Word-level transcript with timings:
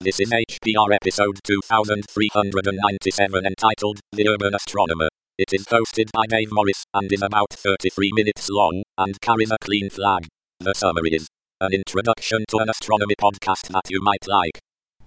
This 0.00 0.20
is 0.20 0.30
HPR 0.30 0.94
episode 0.94 1.40
2397 1.42 3.44
entitled 3.44 3.98
The 4.12 4.28
Urban 4.28 4.54
Astronomer. 4.54 5.08
It 5.36 5.52
is 5.52 5.64
hosted 5.64 6.12
by 6.12 6.24
Dave 6.28 6.52
Morris 6.52 6.84
and 6.94 7.12
is 7.12 7.20
about 7.20 7.50
33 7.50 8.12
minutes 8.12 8.48
long 8.48 8.84
and 8.96 9.20
carries 9.20 9.50
a 9.50 9.56
clean 9.60 9.90
flag. 9.90 10.28
The 10.60 10.74
summary 10.74 11.14
is 11.14 11.26
an 11.60 11.72
introduction 11.72 12.44
to 12.50 12.58
an 12.58 12.70
astronomy 12.70 13.16
podcast 13.20 13.72
that 13.72 13.90
you 13.90 14.00
might 14.00 14.28
like. 14.28 14.60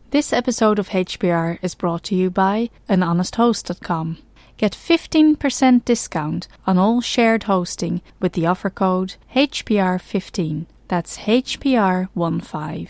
This 0.09 0.33
episode 0.33 0.77
of 0.77 0.89
HPR 0.89 1.59
is 1.61 1.73
brought 1.73 2.03
to 2.03 2.15
you 2.15 2.29
by 2.29 2.69
anhonesthost.com. 2.89 4.17
Get 4.57 4.73
15% 4.73 5.85
discount 5.85 6.49
on 6.67 6.77
all 6.77 6.99
shared 6.99 7.43
hosting 7.43 8.01
with 8.19 8.33
the 8.33 8.45
offer 8.45 8.69
code 8.69 9.15
HPR15. 9.33 10.65
That's 10.89 11.19
HPR15. 11.19 12.89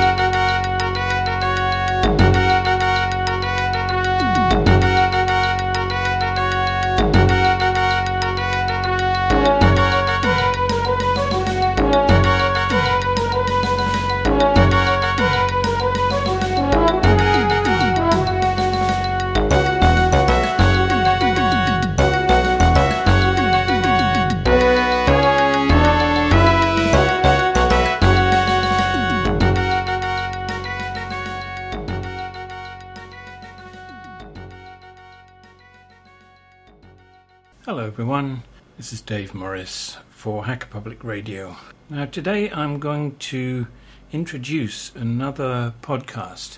Hello, 37.65 37.85
everyone. 37.85 38.41
This 38.75 38.91
is 38.91 39.01
Dave 39.01 39.35
Morris 39.35 39.95
for 40.09 40.45
Hacker 40.45 40.65
Public 40.65 41.03
Radio. 41.03 41.57
Now, 41.91 42.05
today 42.05 42.49
I'm 42.49 42.79
going 42.79 43.17
to 43.17 43.67
introduce 44.11 44.91
another 44.95 45.75
podcast, 45.83 46.57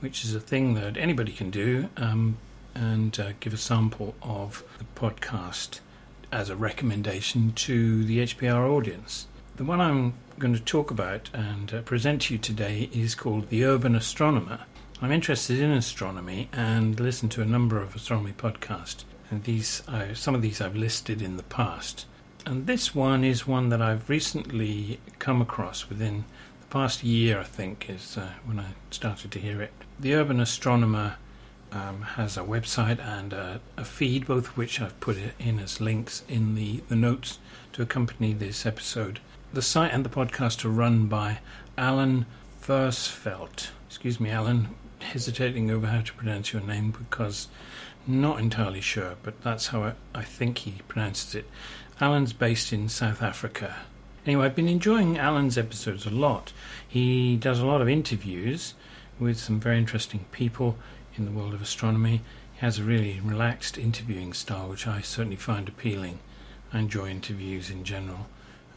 which 0.00 0.24
is 0.24 0.34
a 0.34 0.40
thing 0.40 0.72
that 0.72 0.96
anybody 0.96 1.32
can 1.32 1.50
do, 1.50 1.90
um, 1.98 2.38
and 2.74 3.20
uh, 3.20 3.32
give 3.40 3.52
a 3.52 3.58
sample 3.58 4.14
of 4.22 4.64
the 4.78 4.86
podcast 4.98 5.80
as 6.32 6.48
a 6.48 6.56
recommendation 6.56 7.52
to 7.52 8.02
the 8.04 8.20
HPR 8.20 8.70
audience. 8.70 9.26
The 9.56 9.64
one 9.64 9.82
I'm 9.82 10.14
going 10.38 10.54
to 10.54 10.60
talk 10.60 10.90
about 10.90 11.28
and 11.34 11.74
uh, 11.74 11.82
present 11.82 12.22
to 12.22 12.34
you 12.34 12.38
today 12.38 12.88
is 12.90 13.14
called 13.14 13.50
The 13.50 13.66
Urban 13.66 13.94
Astronomer. 13.94 14.60
I'm 15.02 15.12
interested 15.12 15.58
in 15.58 15.72
astronomy 15.72 16.48
and 16.54 16.98
listen 16.98 17.28
to 17.28 17.42
a 17.42 17.44
number 17.44 17.82
of 17.82 17.94
astronomy 17.94 18.32
podcasts 18.32 19.04
and 19.30 19.44
these 19.44 19.82
some 20.14 20.34
of 20.34 20.42
these 20.42 20.60
I've 20.60 20.76
listed 20.76 21.22
in 21.22 21.36
the 21.36 21.42
past. 21.42 22.06
And 22.46 22.66
this 22.66 22.94
one 22.94 23.24
is 23.24 23.46
one 23.46 23.68
that 23.68 23.82
I've 23.82 24.08
recently 24.08 25.00
come 25.18 25.42
across 25.42 25.88
within 25.88 26.24
the 26.60 26.66
past 26.68 27.04
year, 27.04 27.40
I 27.40 27.44
think, 27.44 27.90
is 27.90 28.16
uh, 28.16 28.32
when 28.46 28.58
I 28.58 28.68
started 28.90 29.30
to 29.32 29.38
hear 29.38 29.60
it. 29.60 29.72
The 30.00 30.14
Urban 30.14 30.40
Astronomer 30.40 31.16
um, 31.72 32.02
has 32.02 32.36
a 32.36 32.42
website 32.42 33.00
and 33.00 33.32
a, 33.32 33.60
a, 33.76 33.84
feed, 33.84 34.26
both 34.26 34.48
of 34.48 34.56
which 34.56 34.80
I've 34.80 34.98
put 35.00 35.18
in 35.38 35.58
as 35.58 35.80
links 35.80 36.22
in 36.28 36.54
the, 36.54 36.82
the 36.88 36.96
notes 36.96 37.38
to 37.74 37.82
accompany 37.82 38.32
this 38.32 38.64
episode. 38.64 39.20
The 39.52 39.62
site 39.62 39.92
and 39.92 40.04
the 40.04 40.08
podcast 40.08 40.64
are 40.64 40.70
run 40.70 41.06
by 41.06 41.40
Allen 41.76 42.26
Versfeld. 42.62 43.68
Excuse 43.86 44.18
me, 44.18 44.30
Allen, 44.30 44.68
hesitating 45.00 45.70
over 45.70 45.86
how 45.86 46.00
to 46.00 46.14
pronounce 46.14 46.52
your 46.52 46.62
name 46.62 46.92
because 46.92 47.48
not 48.08 48.40
entirely 48.40 48.80
sure, 48.80 49.16
but 49.22 49.42
that's 49.42 49.68
how 49.68 49.82
I, 49.82 49.92
I 50.14 50.22
think 50.22 50.58
he 50.58 50.74
pronounces 50.88 51.34
it. 51.34 51.48
Allen's 52.00 52.32
based 52.32 52.72
in 52.72 52.88
South 52.88 53.22
Africa. 53.22 53.76
Anyway, 54.24 54.46
I've 54.46 54.56
been 54.56 54.68
enjoying 54.68 55.18
Allen's 55.18 55.58
episodes 55.58 56.06
a 56.06 56.10
lot. 56.10 56.52
He 56.86 57.36
does 57.36 57.60
a 57.60 57.66
lot 57.66 57.82
of 57.82 57.88
interviews 57.88 58.74
with 59.18 59.38
some 59.38 59.60
very 59.60 59.78
interesting 59.78 60.24
people 60.32 60.76
in 61.16 61.24
the 61.24 61.30
world 61.30 61.54
of 61.54 61.62
astronomy. 61.62 62.22
He 62.54 62.60
has 62.60 62.78
a 62.78 62.84
really 62.84 63.20
relaxed 63.20 63.76
interviewing 63.76 64.32
style, 64.32 64.68
which 64.68 64.86
I 64.86 65.00
certainly 65.00 65.36
find 65.36 65.68
appealing. 65.68 66.18
I 66.72 66.78
enjoy 66.78 67.10
interviews 67.10 67.70
in 67.70 67.84
general, 67.84 68.26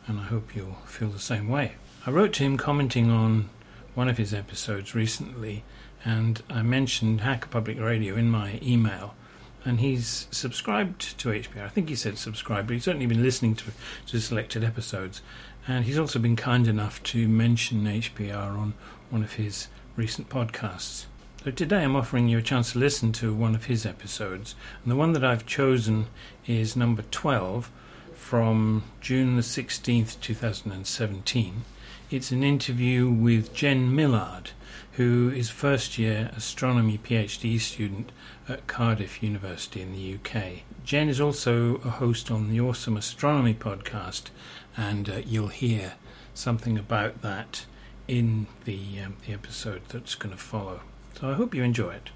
and 0.08 0.20
I 0.20 0.24
hope 0.24 0.56
you'll 0.56 0.78
feel 0.86 1.10
the 1.10 1.20
same 1.20 1.48
way. 1.48 1.74
I 2.06 2.12
wrote 2.12 2.34
to 2.34 2.44
him 2.44 2.58
commenting 2.58 3.12
on 3.12 3.50
one 3.94 4.10
of 4.10 4.18
his 4.18 4.34
episodes 4.34 4.96
recently, 4.96 5.64
and 6.04 6.42
I 6.50 6.64
mentioned 6.64 7.22
Hacker 7.22 7.50
Public 7.50 7.80
Radio 7.80 8.16
in 8.16 8.30
my 8.30 8.60
email 8.64 9.14
and 9.64 9.80
he's 9.80 10.28
subscribed 10.32 11.18
to 11.20 11.30
HPR. 11.30 11.64
I 11.64 11.70
think 11.70 11.90
he 11.90 11.96
said 11.96 12.18
subscribe, 12.18 12.68
but 12.68 12.74
he's 12.74 12.84
certainly 12.84 13.06
been 13.06 13.24
listening 13.24 13.56
to, 13.56 13.66
to 14.08 14.20
selected 14.20 14.64
episodes. 14.64 15.22
And 15.68 15.86
he's 15.86 16.00
also 16.00 16.20
been 16.20 16.36
kind 16.36 16.68
enough 16.68 17.02
to 17.04 17.28
mention 17.28 17.86
HPR 17.86 18.58
on 18.58 18.74
one 19.10 19.24
of 19.24 19.34
his 19.34 19.68
recent 19.96 20.30
podcasts. 20.30 21.06
So 21.44 21.52
today 21.52 21.84
I'm 21.84 21.96
offering 21.96 22.28
you 22.28 22.38
a 22.38 22.44
chance 22.44 22.74
to 22.74 22.80
listen 22.80 23.12
to 23.14 23.34
one 23.34 23.56
of 23.56 23.66
his 23.66 23.86
episodes. 23.86 24.56
And 24.84 24.92
the 24.92 24.96
one 24.96 25.14
that 25.14 25.24
I've 25.24 25.46
chosen 25.46 26.08
is 26.48 26.76
number 26.76 27.04
12 27.12 27.72
from 28.14 28.84
June 29.02 29.36
the 29.36 29.42
16th, 29.42 30.20
2017. 30.22 31.64
It's 32.10 32.32
an 32.32 32.44
interview 32.44 33.10
with 33.10 33.54
Jen 33.54 33.96
Millard, 33.96 34.52
who 34.94 35.32
is 35.36 35.50
first 35.50 35.98
year 35.98 36.32
astronomy 36.36 36.98
PhD 36.98 37.60
student 37.60 38.12
at 38.48 38.68
Cardiff 38.68 39.22
University 39.22 39.82
in 39.82 39.94
the 39.94 40.16
UK. 40.16 40.64
Jen 40.84 41.10
is 41.10 41.22
also 41.22 41.76
a 41.78 41.90
host 41.90 42.32
on 42.32 42.50
the 42.50 42.60
Awesome 42.60 42.98
Astronomy 42.98 43.54
podcast, 43.54 44.30
and 44.76 45.10
uh, 45.10 45.22
you'll 45.26 45.48
hear 45.48 45.94
something 46.34 46.78
about 46.78 47.22
that 47.22 47.66
in 48.08 48.48
the, 48.66 49.00
um, 49.00 49.18
the 49.28 49.34
episode 49.34 49.82
that's 49.90 50.16
going 50.16 50.36
to 50.36 50.42
follow. 50.42 50.82
So 51.20 51.30
I 51.30 51.34
hope 51.34 51.54
you 51.54 51.64
enjoy 51.64 51.92
it. 51.92 52.10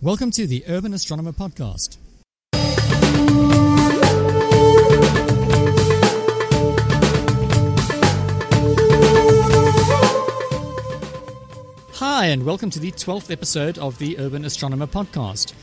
Welcome 0.00 0.32
to 0.32 0.46
the 0.46 0.64
Urban 0.68 0.92
Astronomer 0.94 1.32
Podcast. 1.32 1.96
Hi, 12.14 12.26
and 12.26 12.44
welcome 12.44 12.68
to 12.68 12.78
the 12.78 12.92
12th 12.92 13.30
episode 13.30 13.78
of 13.78 13.96
the 13.96 14.18
Urban 14.18 14.44
Astronomer 14.44 14.86
Podcast. 14.86 15.54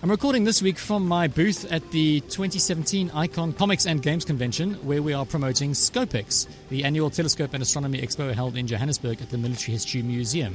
I'm 0.00 0.08
recording 0.12 0.44
this 0.44 0.62
week 0.62 0.78
from 0.78 1.04
my 1.04 1.26
booth 1.26 1.70
at 1.72 1.90
the 1.90 2.20
2017 2.20 3.10
Icon 3.10 3.52
Comics 3.52 3.84
and 3.84 4.00
Games 4.00 4.24
Convention, 4.24 4.74
where 4.86 5.02
we 5.02 5.12
are 5.12 5.26
promoting 5.26 5.72
Scopex, 5.72 6.46
the 6.68 6.84
annual 6.84 7.10
telescope 7.10 7.52
and 7.52 7.64
astronomy 7.64 8.00
expo 8.00 8.32
held 8.32 8.56
in 8.56 8.68
Johannesburg 8.68 9.20
at 9.20 9.30
the 9.30 9.38
Military 9.38 9.72
History 9.72 10.02
Museum. 10.02 10.54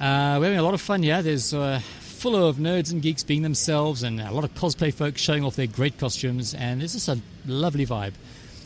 Uh, 0.00 0.38
we're 0.40 0.46
having 0.46 0.58
a 0.58 0.64
lot 0.64 0.74
of 0.74 0.80
fun 0.80 1.04
here. 1.04 1.22
There's 1.22 1.54
uh, 1.54 1.78
full 2.00 2.34
of 2.34 2.56
nerds 2.56 2.90
and 2.90 3.00
geeks 3.00 3.22
being 3.22 3.42
themselves, 3.42 4.02
and 4.02 4.20
a 4.20 4.32
lot 4.32 4.42
of 4.42 4.52
cosplay 4.54 4.92
folks 4.92 5.20
showing 5.20 5.44
off 5.44 5.54
their 5.54 5.68
great 5.68 5.96
costumes, 5.96 6.54
and 6.54 6.82
it's 6.82 6.94
just 6.94 7.08
a 7.08 7.20
lovely 7.46 7.86
vibe. 7.86 8.14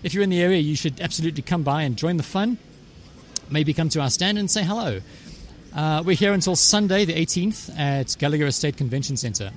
If 0.02 0.14
you're 0.14 0.24
in 0.24 0.30
the 0.30 0.40
area, 0.40 0.60
you 0.60 0.76
should 0.76 0.98
absolutely 1.02 1.42
come 1.42 1.62
by 1.62 1.82
and 1.82 1.94
join 1.94 2.16
the 2.16 2.22
fun. 2.22 2.56
Maybe 3.50 3.74
come 3.74 3.90
to 3.90 4.00
our 4.00 4.08
stand 4.08 4.38
and 4.38 4.50
say 4.50 4.62
hello. 4.62 5.02
Uh, 5.74 6.02
we're 6.04 6.14
here 6.14 6.34
until 6.34 6.54
Sunday, 6.54 7.06
the 7.06 7.14
18th, 7.14 7.74
at 7.78 8.14
Gallagher 8.18 8.44
Estate 8.46 8.76
Convention 8.76 9.16
Centre. 9.16 9.50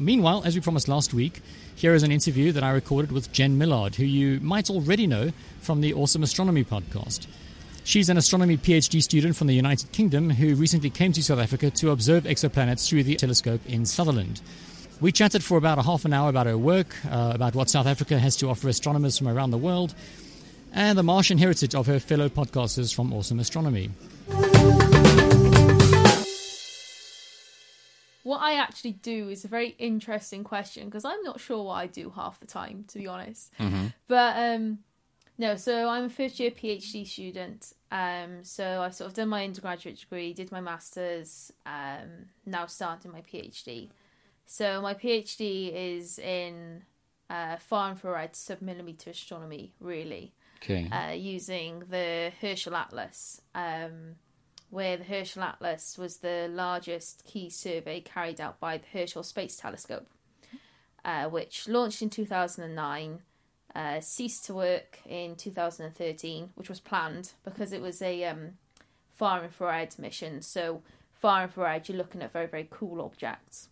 Meanwhile, 0.00 0.42
as 0.44 0.54
we 0.54 0.60
promised 0.60 0.86
last 0.86 1.12
week, 1.12 1.40
here 1.74 1.92
is 1.92 2.04
an 2.04 2.12
interview 2.12 2.52
that 2.52 2.62
I 2.62 2.70
recorded 2.70 3.10
with 3.10 3.32
Jen 3.32 3.58
Millard, 3.58 3.96
who 3.96 4.04
you 4.04 4.38
might 4.40 4.70
already 4.70 5.08
know 5.08 5.32
from 5.60 5.80
the 5.80 5.92
Awesome 5.92 6.22
Astronomy 6.22 6.62
podcast. 6.62 7.26
She's 7.82 8.08
an 8.08 8.16
astronomy 8.16 8.58
PhD 8.58 9.02
student 9.02 9.34
from 9.34 9.48
the 9.48 9.54
United 9.54 9.90
Kingdom 9.90 10.30
who 10.30 10.54
recently 10.54 10.88
came 10.88 11.12
to 11.14 11.22
South 11.22 11.40
Africa 11.40 11.68
to 11.70 11.90
observe 11.90 12.24
exoplanets 12.24 12.88
through 12.88 13.02
the 13.02 13.16
telescope 13.16 13.60
in 13.66 13.86
Sutherland. 13.86 14.40
We 15.00 15.10
chatted 15.10 15.42
for 15.42 15.58
about 15.58 15.78
a 15.78 15.82
half 15.82 16.04
an 16.04 16.12
hour 16.12 16.28
about 16.28 16.46
her 16.46 16.58
work, 16.58 16.94
uh, 17.10 17.32
about 17.34 17.56
what 17.56 17.68
South 17.68 17.86
Africa 17.86 18.20
has 18.20 18.36
to 18.36 18.50
offer 18.50 18.68
astronomers 18.68 19.18
from 19.18 19.26
around 19.26 19.50
the 19.50 19.58
world, 19.58 19.96
and 20.72 20.96
the 20.96 21.02
Martian 21.02 21.38
heritage 21.38 21.74
of 21.74 21.88
her 21.88 21.98
fellow 21.98 22.28
podcasters 22.28 22.94
from 22.94 23.12
Awesome 23.12 23.40
Astronomy. 23.40 23.90
What 28.30 28.42
I 28.42 28.60
actually 28.60 28.92
do 28.92 29.28
is 29.28 29.44
a 29.44 29.48
very 29.48 29.70
interesting 29.70 30.44
question 30.44 30.84
because 30.84 31.04
I'm 31.04 31.20
not 31.24 31.40
sure 31.40 31.64
what 31.64 31.74
I 31.74 31.88
do 31.88 32.12
half 32.14 32.38
the 32.38 32.46
time, 32.46 32.84
to 32.86 32.98
be 33.00 33.08
honest. 33.08 33.52
Mm-hmm. 33.58 33.86
But 34.06 34.36
um, 34.36 34.78
no, 35.36 35.56
so 35.56 35.88
I'm 35.88 36.04
a 36.04 36.08
first 36.08 36.38
year 36.38 36.52
PhD 36.52 37.04
student. 37.04 37.72
Um, 37.90 38.44
so 38.44 38.82
I've 38.82 38.94
sort 38.94 39.08
of 39.08 39.14
done 39.14 39.30
my 39.30 39.42
undergraduate 39.42 39.98
degree, 39.98 40.32
did 40.32 40.52
my 40.52 40.60
masters, 40.60 41.52
um, 41.66 42.26
now 42.46 42.66
starting 42.66 43.10
my 43.10 43.22
PhD. 43.22 43.88
So 44.46 44.80
my 44.80 44.94
PhD 44.94 45.72
is 45.74 46.20
in 46.20 46.82
uh, 47.28 47.56
far 47.56 47.90
infrared 47.90 48.34
submillimeter 48.34 49.08
astronomy, 49.08 49.72
really, 49.80 50.34
Okay. 50.62 50.88
uh, 50.92 51.14
using 51.14 51.80
the 51.90 52.30
Herschel 52.40 52.76
Atlas, 52.76 53.40
um, 53.56 54.14
where 54.70 54.96
the 54.96 55.04
Herschel 55.04 55.42
Atlas 55.42 55.98
was 55.98 56.18
the 56.18 56.48
largest 56.50 57.24
key 57.24 57.50
survey 57.50 58.00
carried 58.00 58.40
out 58.40 58.60
by 58.60 58.78
the 58.78 58.86
Herschel 58.92 59.22
Space 59.22 59.56
Telescope, 59.56 60.06
uh, 61.04 61.28
which 61.28 61.68
launched 61.68 62.02
in 62.02 62.10
2009, 62.10 63.20
uh, 63.74 64.00
ceased 64.00 64.44
to 64.46 64.54
work 64.54 64.98
in 65.06 65.36
2013, 65.36 66.50
which 66.54 66.68
was 66.68 66.80
planned 66.80 67.32
because 67.44 67.72
it 67.72 67.82
was 67.82 68.00
a 68.00 68.24
um, 68.24 68.52
far 69.10 69.44
infrared 69.44 69.98
mission. 69.98 70.40
So, 70.40 70.82
far 71.12 71.42
infrared, 71.42 71.88
you're 71.88 71.98
looking 71.98 72.22
at 72.22 72.32
very, 72.32 72.46
very 72.46 72.68
cool 72.70 73.02
objects. 73.02 73.68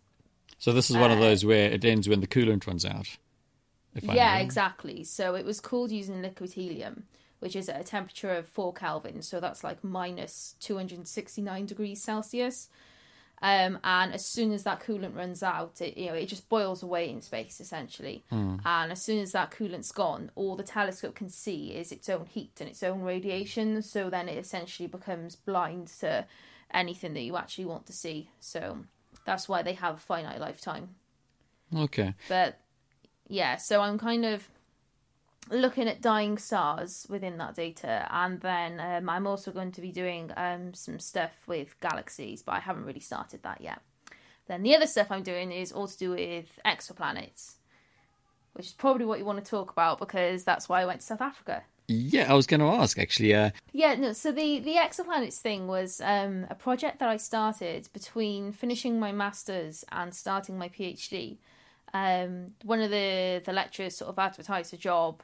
so 0.59 0.73
this 0.73 0.91
is 0.91 0.97
one 0.97 1.13
of 1.13 1.19
uh, 1.19 1.23
those 1.23 1.45
where 1.45 1.71
it 1.71 1.85
ends 1.85 2.09
when 2.09 2.21
the 2.21 2.27
coolant 2.27 2.67
runs 2.67 2.85
out. 2.85 3.17
If 3.95 4.05
Yeah, 4.05 4.39
exactly. 4.39 5.05
So 5.05 5.35
it 5.35 5.45
was 5.45 5.61
cooled 5.61 5.91
using 5.91 6.23
liquid 6.23 6.53
helium, 6.53 7.05
which 7.41 7.57
is 7.57 7.69
at 7.69 7.81
a 7.81 7.85
temperature 7.85 8.31
of 8.31 8.47
4 8.49 8.73
Kelvin. 8.73 9.23
So 9.23 9.41
that's 9.41 9.63
like 9.65 9.83
minus 9.85 10.55
269 10.61 11.67
degrees 11.67 12.03
Celsius. 12.03 12.69
Um, 13.41 13.79
and 13.85 14.13
as 14.15 14.27
soon 14.27 14.53
as 14.53 14.65
that 14.65 14.81
coolant 14.81 15.15
runs 15.15 15.43
out, 15.43 15.81
it 15.81 15.97
you 15.97 16.07
know 16.07 16.15
it 16.15 16.27
just 16.27 16.49
boils 16.49 16.83
away 16.83 17.09
in 17.09 17.21
space 17.23 17.61
essentially. 17.61 18.25
And 18.65 18.91
as 18.91 19.01
soon 19.01 19.21
as 19.21 19.33
that 19.33 19.53
coolant's 19.53 19.93
gone, 19.93 20.31
all 20.35 20.57
the 20.57 20.65
telescope 20.65 21.15
can 21.15 21.29
see 21.29 21.69
is 21.69 21.93
its 21.93 22.09
own 22.09 22.27
heat 22.27 22.53
and 22.59 22.69
its 22.69 22.83
own 22.83 23.03
radiation. 23.03 23.81
So 23.83 24.11
then 24.11 24.29
it 24.29 24.39
essentially 24.39 24.89
becomes 24.89 25.37
blind 25.37 25.89
to 26.01 26.27
anything 26.75 27.15
that 27.15 27.23
you 27.23 27.37
actually 27.37 27.67
want 27.67 27.87
to 27.87 27.93
see. 27.93 28.31
So 28.41 28.79
that's 29.25 29.49
why 29.49 29.63
they 29.63 29.75
have 29.75 29.95
a 29.95 29.99
finite 29.99 30.41
lifetime. 30.41 30.97
Okay. 31.75 32.15
But 32.29 32.59
yeah, 33.29 33.57
so 33.57 33.81
I'm 33.81 33.99
kind 33.99 34.25
of 34.25 34.49
looking 35.51 35.89
at 35.89 36.03
dying 36.03 36.39
stars 36.39 37.07
within 37.09 37.39
that 37.39 37.55
data, 37.55 38.07
and 38.11 38.41
then 38.41 38.81
um, 38.81 39.09
I'm 39.09 39.27
also 39.27 39.51
going 39.51 39.73
to 39.73 39.81
be 39.81 39.93
doing 39.93 40.31
um, 40.37 40.75
some 40.75 40.99
stuff 40.99 41.33
with 41.47 41.79
galaxies, 41.81 42.43
but 42.43 42.53
I 42.53 42.61
haven't 42.61 42.85
really 42.85 43.01
started 43.01 43.43
that 43.43 43.61
yet. 43.61 43.81
Then 44.47 44.63
the 44.63 44.75
other 44.75 44.87
stuff 44.87 45.09
I'm 45.11 45.23
doing 45.23 45.53
is 45.53 45.73
all 45.73 45.87
to 45.87 45.99
do 45.99 46.11
with 46.11 46.47
exoplanets, 46.65 47.57
which 48.55 48.67
is 48.67 48.73
probably 48.73 49.05
what 49.05 49.19
you 49.19 49.25
want 49.25 49.43
to 49.45 49.51
talk 49.51 49.71
about 49.71 49.99
because 49.99 50.45
that's 50.45 50.69
why 50.69 50.81
I 50.81 50.87
went 50.87 51.01
to 51.01 51.07
South 51.07 51.21
Africa. 51.21 51.63
Yeah, 51.87 52.31
I 52.31 52.35
was 52.35 52.47
going 52.47 52.61
to 52.61 52.67
ask 52.67 52.99
actually. 52.99 53.35
Uh, 53.35 53.51
Yeah, 53.73 53.95
no. 53.95 54.13
So 54.13 54.31
the 54.31 54.59
the 54.59 54.75
exoplanets 54.75 55.39
thing 55.39 55.67
was 55.67 56.03
um, 56.03 56.47
a 56.51 56.55
project 56.55 56.99
that 56.99 57.09
I 57.09 57.17
started 57.17 57.89
between 57.95 58.53
finishing 58.53 59.01
my 59.01 59.11
masters 59.11 59.85
and 59.91 60.15
starting 60.15 60.59
my 60.59 60.69
PhD. 60.69 61.39
Um, 61.95 62.49
one 62.63 62.81
of 62.81 62.91
the 62.91 63.41
the 63.45 63.55
lecturers 63.55 63.97
sort 63.97 64.11
of 64.11 64.19
advertised 64.19 64.75
a 64.75 64.77
job, 64.77 65.23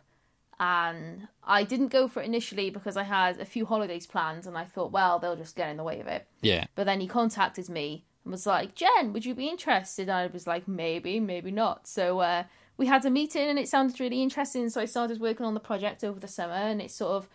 and 0.64 1.28
I 1.42 1.64
didn't 1.64 1.88
go 1.88 2.08
for 2.08 2.22
it 2.22 2.26
initially 2.26 2.70
because 2.70 2.96
I 2.96 3.02
had 3.02 3.38
a 3.38 3.44
few 3.44 3.66
holidays 3.66 4.06
planned, 4.06 4.46
and 4.46 4.56
I 4.56 4.64
thought, 4.64 4.92
well, 4.92 5.18
they'll 5.18 5.36
just 5.36 5.56
get 5.56 5.68
in 5.70 5.76
the 5.76 5.84
way 5.84 6.00
of 6.00 6.06
it. 6.06 6.26
yeah. 6.40 6.64
But 6.74 6.86
then 6.86 7.00
he 7.00 7.06
contacted 7.06 7.68
me 7.68 8.04
and 8.24 8.32
was 8.32 8.46
like, 8.46 8.74
Jen, 8.74 9.12
would 9.12 9.26
you 9.26 9.34
be 9.34 9.48
interested? 9.48 10.08
And 10.08 10.12
I 10.12 10.26
was 10.28 10.46
like, 10.46 10.66
maybe, 10.66 11.20
maybe 11.20 11.50
not. 11.50 11.86
So 11.86 12.20
uh, 12.20 12.44
we 12.76 12.86
had 12.86 13.04
a 13.04 13.10
meeting 13.10 13.48
and 13.48 13.58
it 13.58 13.68
sounded 13.68 14.00
really 14.00 14.22
interesting. 14.22 14.70
So 14.70 14.80
I 14.80 14.86
started 14.86 15.20
working 15.20 15.44
on 15.44 15.54
the 15.54 15.60
project 15.60 16.02
over 16.02 16.18
the 16.18 16.28
summer 16.28 16.54
and 16.54 16.80
it 16.80 16.90
sort 16.90 17.12
of 17.12 17.28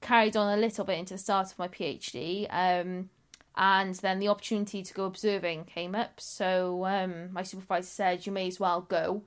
carried 0.00 0.36
on 0.36 0.56
a 0.56 0.60
little 0.60 0.84
bit 0.84 0.98
into 0.98 1.14
the 1.14 1.18
start 1.18 1.50
of 1.50 1.58
my 1.58 1.68
PhD. 1.68 2.46
Um, 2.50 3.10
and 3.56 3.94
then 3.96 4.20
the 4.20 4.28
opportunity 4.28 4.82
to 4.82 4.94
go 4.94 5.06
observing 5.06 5.64
came 5.64 5.94
up. 5.94 6.20
So 6.20 6.84
um, 6.84 7.32
my 7.32 7.42
supervisor 7.42 7.88
said, 7.88 8.26
you 8.26 8.32
may 8.32 8.46
as 8.46 8.60
well 8.60 8.82
go. 8.82 9.22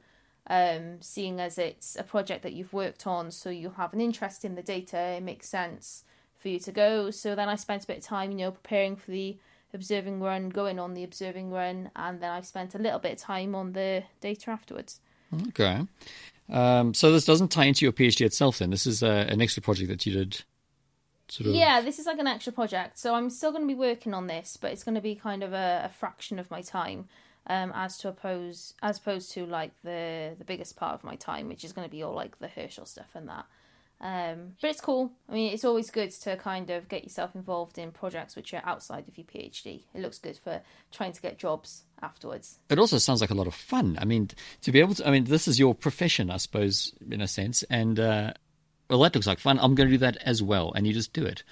Um, 0.52 1.00
seeing 1.00 1.40
as 1.40 1.60
it's 1.60 1.96
a 1.96 2.02
project 2.02 2.42
that 2.42 2.54
you've 2.54 2.74
worked 2.74 3.06
on, 3.06 3.30
so 3.30 3.52
you 3.52 3.70
have 3.78 3.94
an 3.94 4.02
interest 4.02 4.44
in 4.44 4.56
the 4.56 4.64
data, 4.64 4.98
it 4.98 5.22
makes 5.22 5.48
sense 5.48 6.04
for 6.40 6.50
you 6.50 6.60
to 6.62 6.72
go. 6.72 7.12
So 7.12 7.36
then 7.36 7.48
I 7.48 7.56
spent 7.56 7.84
a 7.84 7.88
bit 7.88 7.98
of 7.98 8.04
time, 8.04 8.32
you 8.32 8.38
know, 8.38 8.52
preparing 8.52 8.96
for 8.96 9.12
the 9.12 9.38
observing 9.74 10.22
run, 10.22 10.50
going 10.50 10.80
on 10.80 10.96
the 10.96 11.04
observing 11.04 11.52
run, 11.52 11.92
and 11.96 12.20
then 12.20 12.32
I 12.32 12.42
spent 12.42 12.74
a 12.74 12.80
little 12.80 12.98
bit 12.98 13.12
of 13.12 13.18
time 13.20 13.54
on 13.54 13.74
the 13.74 14.04
data 14.22 14.50
afterwards. 14.50 15.00
Okay. 15.50 15.86
Um, 16.50 16.96
so 16.96 17.12
this 17.12 17.26
doesn't 17.26 17.50
tie 17.50 17.66
into 17.66 17.86
your 17.86 17.92
PhD 17.92 18.26
itself, 18.26 18.58
then. 18.58 18.72
This 18.72 18.88
is 18.88 19.04
uh, 19.04 19.28
an 19.30 19.42
extra 19.42 19.62
project 19.62 19.90
that 19.90 20.06
you 20.06 20.14
did. 20.14 20.44
Sort 21.28 21.50
of. 21.50 21.54
Yeah, 21.54 21.82
this 21.82 22.00
is 22.00 22.08
like 22.08 22.18
an 22.18 22.26
extra 22.26 22.52
project, 22.52 22.98
so 22.98 23.14
I'm 23.14 23.30
still 23.30 23.52
going 23.52 23.62
to 23.64 23.68
be 23.68 23.80
working 23.80 24.16
on 24.16 24.26
this, 24.26 24.58
but 24.60 24.72
it's 24.72 24.84
going 24.84 24.96
to 24.96 25.02
be 25.02 25.14
kind 25.14 25.44
of 25.44 25.54
a, 25.54 25.84
a 25.86 25.90
fraction 25.90 26.40
of 26.40 26.50
my 26.50 26.64
time, 26.64 27.08
um, 27.50 27.72
as 27.76 27.98
to 27.98 28.10
oppose 28.10 28.76
as 28.82 29.00
opposed 29.00 29.32
to 29.32 29.46
like 29.46 29.72
the 29.84 30.36
the 30.38 30.46
biggest 30.46 30.78
part 30.78 30.94
of 30.94 31.04
my 31.04 31.16
time, 31.16 31.50
which 31.50 31.66
is 31.66 31.74
going 31.74 31.88
to 31.88 31.92
be 31.92 32.04
all 32.04 32.14
like 32.14 32.40
the 32.40 32.48
Herschel 32.48 32.86
stuff 32.86 33.10
and 33.16 33.28
that. 33.28 33.46
Um, 34.02 34.54
but 34.62 34.70
it's 34.70 34.80
cool. 34.80 35.12
I 35.28 35.34
mean, 35.34 35.54
it's 35.54 35.66
always 35.66 35.92
good 35.92 36.12
to 36.12 36.38
kind 36.38 36.70
of 36.70 36.88
get 36.88 37.04
yourself 37.04 37.36
involved 37.36 37.78
in 37.78 37.92
projects 37.92 38.36
which 38.36 38.54
are 38.54 38.62
outside 38.64 39.06
of 39.10 39.18
your 39.18 39.26
PhD. 39.26 39.84
It 39.94 40.02
looks 40.02 40.20
good 40.20 40.38
for 40.38 40.62
trying 40.92 41.12
to 41.12 41.22
get 41.22 41.38
jobs 41.38 41.84
afterwards. 42.02 42.60
It 42.70 42.80
also 42.80 42.98
sounds 42.98 43.20
like 43.20 43.30
a 43.30 43.34
lot 43.36 43.48
of 43.48 43.54
fun. 43.54 43.98
I 44.00 44.06
mean, 44.06 44.30
to 44.62 44.72
be 44.72 44.80
able 44.80 44.96
to, 44.96 45.08
I 45.08 45.12
mean, 45.12 45.26
this 45.26 45.50
is 45.50 45.60
your 45.60 45.76
profession, 45.76 46.32
I 46.32 46.38
suppose, 46.38 46.94
in 47.12 47.20
a 47.20 47.28
sense. 47.28 47.64
And, 47.64 48.00
uh, 48.00 48.34
well, 48.90 49.00
that 49.02 49.16
looks 49.16 49.28
like 49.28 49.40
fun. 49.40 49.60
I'm 49.60 49.76
going 49.76 49.90
to 49.90 49.96
do 49.96 50.00
that 50.00 50.16
as 50.18 50.42
well. 50.42 50.72
And 50.74 50.88
you 50.88 50.94
just 50.94 51.12
do 51.12 51.26
it. 51.26 51.44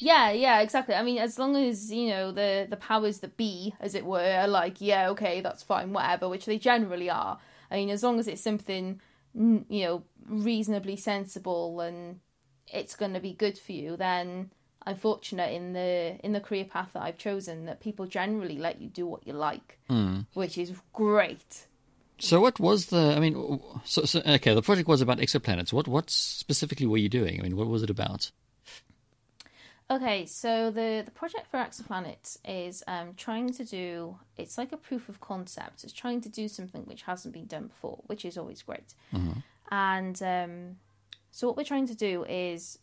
Yeah, 0.00 0.30
yeah, 0.30 0.60
exactly. 0.60 0.94
I 0.94 1.02
mean, 1.02 1.18
as 1.18 1.38
long 1.38 1.56
as 1.56 1.92
you 1.92 2.08
know 2.08 2.32
the 2.32 2.66
the 2.68 2.76
powers 2.76 3.20
that 3.20 3.36
be, 3.36 3.74
as 3.80 3.94
it 3.94 4.04
were, 4.04 4.20
are 4.20 4.48
like, 4.48 4.80
yeah, 4.80 5.10
okay, 5.10 5.40
that's 5.40 5.62
fine, 5.62 5.92
whatever, 5.92 6.28
which 6.28 6.46
they 6.46 6.58
generally 6.58 7.10
are. 7.10 7.38
I 7.70 7.76
mean, 7.76 7.90
as 7.90 8.02
long 8.02 8.18
as 8.18 8.26
it's 8.26 8.42
something, 8.42 9.00
mm, 9.36 9.64
you 9.68 9.84
know, 9.84 10.02
reasonably 10.26 10.96
sensible 10.96 11.80
and 11.80 12.20
it's 12.66 12.96
going 12.96 13.12
to 13.12 13.20
be 13.20 13.34
good 13.34 13.58
for 13.58 13.72
you, 13.72 13.96
then 13.96 14.50
I'm 14.86 14.96
fortunate 14.96 15.52
in 15.52 15.74
the 15.74 16.18
in 16.24 16.32
the 16.32 16.40
career 16.40 16.64
path 16.64 16.90
that 16.94 17.02
I've 17.02 17.18
chosen 17.18 17.66
that 17.66 17.80
people 17.80 18.06
generally 18.06 18.58
let 18.58 18.80
you 18.80 18.88
do 18.88 19.06
what 19.06 19.26
you 19.26 19.34
like, 19.34 19.78
which 20.32 20.56
is 20.56 20.72
great. 20.92 21.66
So, 22.22 22.38
what 22.40 22.60
was 22.60 22.86
the, 22.86 23.14
I 23.16 23.18
mean, 23.18 23.60
so, 23.84 24.04
so, 24.04 24.20
okay, 24.26 24.54
the 24.54 24.60
project 24.60 24.86
was 24.86 25.00
about 25.00 25.18
exoplanets. 25.18 25.72
What, 25.72 25.88
what 25.88 26.10
specifically 26.10 26.84
were 26.86 26.98
you 26.98 27.08
doing? 27.08 27.40
I 27.40 27.42
mean, 27.42 27.56
what 27.56 27.66
was 27.66 27.82
it 27.82 27.88
about? 27.88 28.30
Okay, 29.90 30.24
so 30.24 30.70
the 30.70 31.02
the 31.04 31.10
project 31.10 31.48
for 31.50 31.56
exoplanets 31.58 32.38
is 32.44 32.84
um, 32.86 33.14
trying 33.16 33.52
to 33.52 33.64
do 33.64 34.18
it's 34.36 34.56
like 34.56 34.70
a 34.72 34.76
proof 34.76 35.08
of 35.08 35.20
concept. 35.20 35.82
It's 35.82 35.92
trying 35.92 36.20
to 36.20 36.28
do 36.28 36.46
something 36.46 36.82
which 36.82 37.02
hasn't 37.02 37.34
been 37.34 37.46
done 37.46 37.66
before, 37.66 37.98
which 38.06 38.24
is 38.24 38.38
always 38.38 38.62
great. 38.62 38.94
And 39.72 40.22
um, 40.22 40.76
so 41.32 41.48
what 41.48 41.56
we're 41.56 41.64
trying 41.64 41.88
to 41.88 41.96
do 41.96 42.24
is 42.24 42.78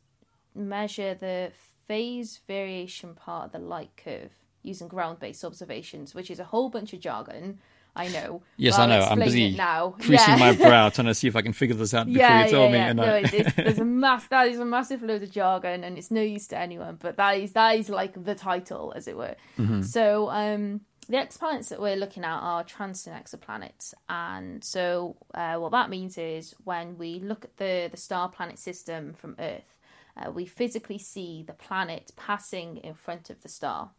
measure 0.54 1.14
the 1.14 1.52
phase 1.88 2.42
variation 2.46 3.14
part 3.14 3.46
of 3.46 3.52
the 3.54 3.60
light 3.60 3.92
curve 3.96 4.32
using 4.62 4.90
ground 4.90 5.20
based 5.20 5.46
observations, 5.46 6.14
which 6.14 6.30
is 6.30 6.40
a 6.40 6.46
whole 6.46 6.70
bunch 6.70 6.92
of 6.92 7.00
jargon. 7.00 7.60
I 7.98 8.08
know. 8.10 8.42
Yes, 8.58 8.78
I 8.78 8.86
know. 8.86 9.00
I'm 9.00 9.20
busy 9.20 9.56
now. 9.56 9.90
creasing 10.00 10.16
Yeah. 10.16 10.36
my 10.38 10.56
brow 10.56 10.90
trying 10.96 11.08
to 11.08 11.14
see 11.16 11.28
if 11.28 11.36
I 11.36 11.42
can 11.42 11.54
figure 11.54 11.76
this 11.76 11.94
out 11.94 12.06
before 12.06 12.20
yeah, 12.22 12.46
you 12.46 12.52
tell 12.52 12.64
yeah, 12.66 12.72
me. 12.72 12.78
yeah. 12.78 12.88
And 12.90 12.98
no, 12.98 13.04
I, 13.04 13.18
it's, 13.26 13.54
there's 13.56 13.80
a 13.80 13.86
mass. 14.04 14.28
That 14.28 14.48
is 14.48 14.60
a 14.60 14.66
massive 14.66 15.02
load 15.02 15.24
of 15.24 15.32
jargon, 15.32 15.84
and 15.84 15.98
it's 15.98 16.12
no 16.12 16.22
use 16.22 16.48
to 16.50 16.58
anyone. 16.58 16.98
But 17.02 17.18
that 17.18 17.32
is 17.38 17.54
that 17.54 17.76
is 17.78 17.90
like 17.90 18.24
the 18.24 18.36
title, 18.36 18.94
as 18.96 19.08
it 19.08 19.18
were. 19.18 19.36
So, 19.82 20.30
um, 20.30 20.82
the 21.10 21.18
exoplanets 21.18 21.70
that 21.70 21.82
we're 21.82 21.96
looking 21.96 22.24
at 22.24 22.40
are 22.40 22.64
transit 22.64 23.14
exoplanets, 23.14 23.94
and 24.10 24.64
so 24.64 25.16
uh, 25.34 25.56
what 25.56 25.72
that 25.72 25.90
means 25.90 26.18
is 26.18 26.54
when 26.66 26.98
we 26.98 27.20
look 27.20 27.46
at 27.46 27.58
the 27.58 27.88
the 27.90 27.98
star 27.98 28.30
planet 28.30 28.60
system 28.60 29.14
from 29.14 29.36
Earth, 29.40 29.76
uh, 30.18 30.32
we 30.32 30.46
physically 30.46 30.98
see 31.00 31.44
the 31.48 31.54
planet 31.54 32.12
passing 32.18 32.78
in 32.78 32.94
front 32.94 33.30
of 33.30 33.42
the 33.42 33.50
star. 33.50 33.92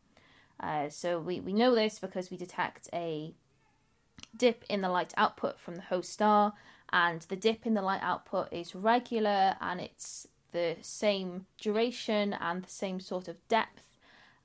Uh, 0.60 0.88
so 0.88 1.20
we, 1.20 1.38
we 1.40 1.52
know 1.52 1.74
this 1.74 2.00
because 2.00 2.30
we 2.32 2.36
detect 2.36 2.88
a 2.92 3.32
dip 4.36 4.64
in 4.68 4.80
the 4.80 4.88
light 4.88 5.12
output 5.16 5.58
from 5.58 5.76
the 5.76 5.82
host 5.82 6.12
star, 6.12 6.54
and 6.92 7.22
the 7.22 7.36
dip 7.36 7.66
in 7.66 7.74
the 7.74 7.82
light 7.82 8.02
output 8.02 8.52
is 8.52 8.74
regular 8.74 9.56
and 9.60 9.80
it's 9.80 10.26
the 10.52 10.76
same 10.80 11.46
duration 11.60 12.32
and 12.32 12.64
the 12.64 12.70
same 12.70 13.00
sort 13.00 13.28
of 13.28 13.36
depth. 13.48 13.84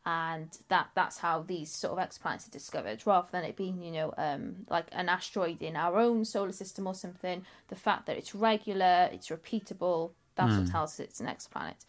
And 0.05 0.49
that 0.67 0.89
that's 0.95 1.19
how 1.19 1.43
these 1.43 1.71
sort 1.71 1.97
of 1.97 2.09
exoplanets 2.09 2.45
are 2.47 2.51
discovered, 2.51 3.03
rather 3.05 3.29
than 3.31 3.45
it 3.45 3.55
being, 3.55 3.81
you 3.81 3.91
know, 3.91 4.13
um, 4.17 4.65
like 4.69 4.87
an 4.91 5.07
asteroid 5.07 5.61
in 5.61 5.77
our 5.77 5.97
own 5.97 6.25
solar 6.25 6.51
system 6.51 6.87
or 6.87 6.93
something. 6.93 7.45
The 7.69 7.77
fact 7.77 8.07
that 8.07 8.17
it's 8.17 8.35
regular, 8.35 9.09
it's 9.13 9.29
repeatable, 9.29 10.11
that's 10.35 10.57
what 10.57 10.67
tells 10.69 10.91
us 10.91 10.99
it's 10.99 11.21
an 11.21 11.27
exoplanet. 11.27 11.85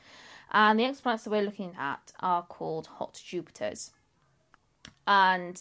And 0.53 0.79
the 0.79 0.85
exoplanets 0.85 1.25
that 1.25 1.31
we're 1.31 1.43
looking 1.43 1.75
at 1.77 2.13
are 2.21 2.43
called 2.43 2.87
hot 2.87 3.15
Jupiters 3.15 3.91
and 5.07 5.61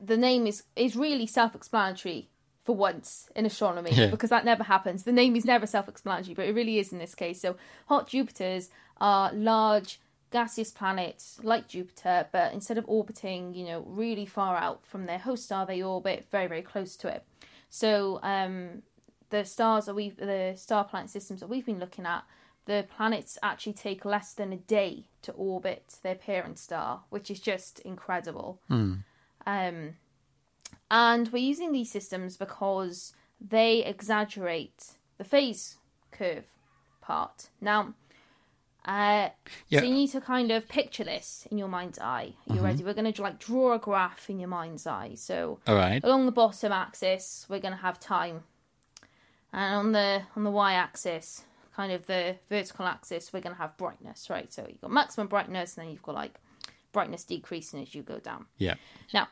the 0.00 0.16
name 0.16 0.46
is 0.46 0.64
is 0.76 0.96
really 0.96 1.26
self-explanatory 1.26 2.28
for 2.64 2.74
once 2.74 3.28
in 3.36 3.44
astronomy 3.44 3.90
Yeah. 3.92 4.06
because 4.10 4.30
that 4.30 4.44
never 4.44 4.64
happens. 4.64 5.02
The 5.04 5.12
name 5.12 5.36
is 5.36 5.44
never 5.44 5.66
self-explanatory, 5.66 6.34
but 6.34 6.46
it 6.46 6.54
really 6.54 6.78
is 6.78 6.92
in 6.92 6.98
this 6.98 7.14
case. 7.14 7.40
So 7.40 7.56
hot 7.86 8.08
Jupiters 8.08 8.70
are 8.98 9.32
large 9.32 10.00
gaseous 10.30 10.72
planets 10.72 11.38
like 11.42 11.68
Jupiter, 11.68 12.26
but 12.32 12.52
instead 12.52 12.76
of 12.78 12.84
orbiting, 12.88 13.54
you 13.54 13.64
know, 13.66 13.80
really 13.86 14.26
far 14.26 14.56
out 14.56 14.84
from 14.86 15.06
their 15.06 15.18
host 15.18 15.44
star, 15.44 15.66
they 15.66 15.82
orbit 15.82 16.26
very 16.30 16.46
very 16.46 16.62
close 16.62 16.96
to 16.96 17.08
it. 17.08 17.22
So 17.70 18.18
um, 18.22 18.82
the 19.30 19.44
stars 19.44 19.86
that 19.86 19.94
we 19.94 20.10
the 20.10 20.54
star 20.56 20.84
planet 20.84 21.10
systems 21.10 21.40
that 21.40 21.48
we've 21.48 21.66
been 21.66 21.78
looking 21.78 22.06
at, 22.06 22.24
the 22.66 22.86
planets 22.96 23.36
actually 23.42 23.74
take 23.74 24.04
less 24.04 24.32
than 24.32 24.52
a 24.52 24.56
day 24.56 25.04
to 25.22 25.32
orbit 25.32 25.96
their 26.02 26.14
parent 26.14 26.58
star, 26.58 27.02
which 27.10 27.30
is 27.30 27.40
just 27.40 27.78
incredible. 27.80 28.58
Um, 29.46 29.96
and 30.90 31.32
we're 31.32 31.38
using 31.38 31.72
these 31.72 31.90
systems 31.90 32.36
because 32.36 33.14
they 33.40 33.84
exaggerate 33.84 34.92
the 35.18 35.24
phase 35.24 35.76
curve 36.10 36.44
part. 37.00 37.48
Now, 37.60 37.94
uh, 38.86 39.30
Yeah. 39.68 39.80
so 39.80 39.86
you 39.86 39.94
need 39.94 40.08
to 40.08 40.20
kind 40.20 40.50
of 40.52 40.68
picture 40.68 41.04
this 41.04 41.46
in 41.50 41.58
your 41.58 41.68
mind's 41.68 41.98
eye. 41.98 42.34
Are 42.48 42.54
you 42.54 42.60
ready? 42.60 42.84
We're 42.84 42.94
going 42.94 43.10
to 43.12 43.22
like 43.22 43.38
draw 43.38 43.72
a 43.74 43.78
graph 43.78 44.28
in 44.28 44.38
your 44.38 44.48
mind's 44.48 44.86
eye. 44.86 45.14
So 45.16 45.58
All 45.66 45.74
right. 45.74 46.02
along 46.04 46.26
the 46.26 46.32
bottom 46.32 46.70
axis, 46.72 47.46
we're 47.48 47.60
going 47.60 47.74
to 47.74 47.80
have 47.80 47.98
time, 47.98 48.44
and 49.52 49.74
on 49.74 49.92
the 49.92 50.22
on 50.36 50.44
the 50.44 50.50
y-axis, 50.50 51.44
kind 51.74 51.92
of 51.92 52.06
the 52.06 52.36
vertical 52.50 52.86
axis, 52.86 53.32
we're 53.32 53.40
going 53.40 53.54
to 53.54 53.60
have 53.60 53.76
brightness. 53.78 54.28
Right. 54.28 54.52
So 54.52 54.66
you've 54.68 54.80
got 54.82 54.90
maximum 54.90 55.28
brightness, 55.28 55.76
and 55.76 55.84
then 55.86 55.90
you've 55.92 56.02
got 56.02 56.14
like 56.14 56.38
brightness 56.94 57.24
decreasing 57.24 57.82
as 57.82 57.94
you 57.94 58.02
go 58.02 58.18
down. 58.18 58.46
Yeah. 58.56 58.76
Now, 59.12 59.28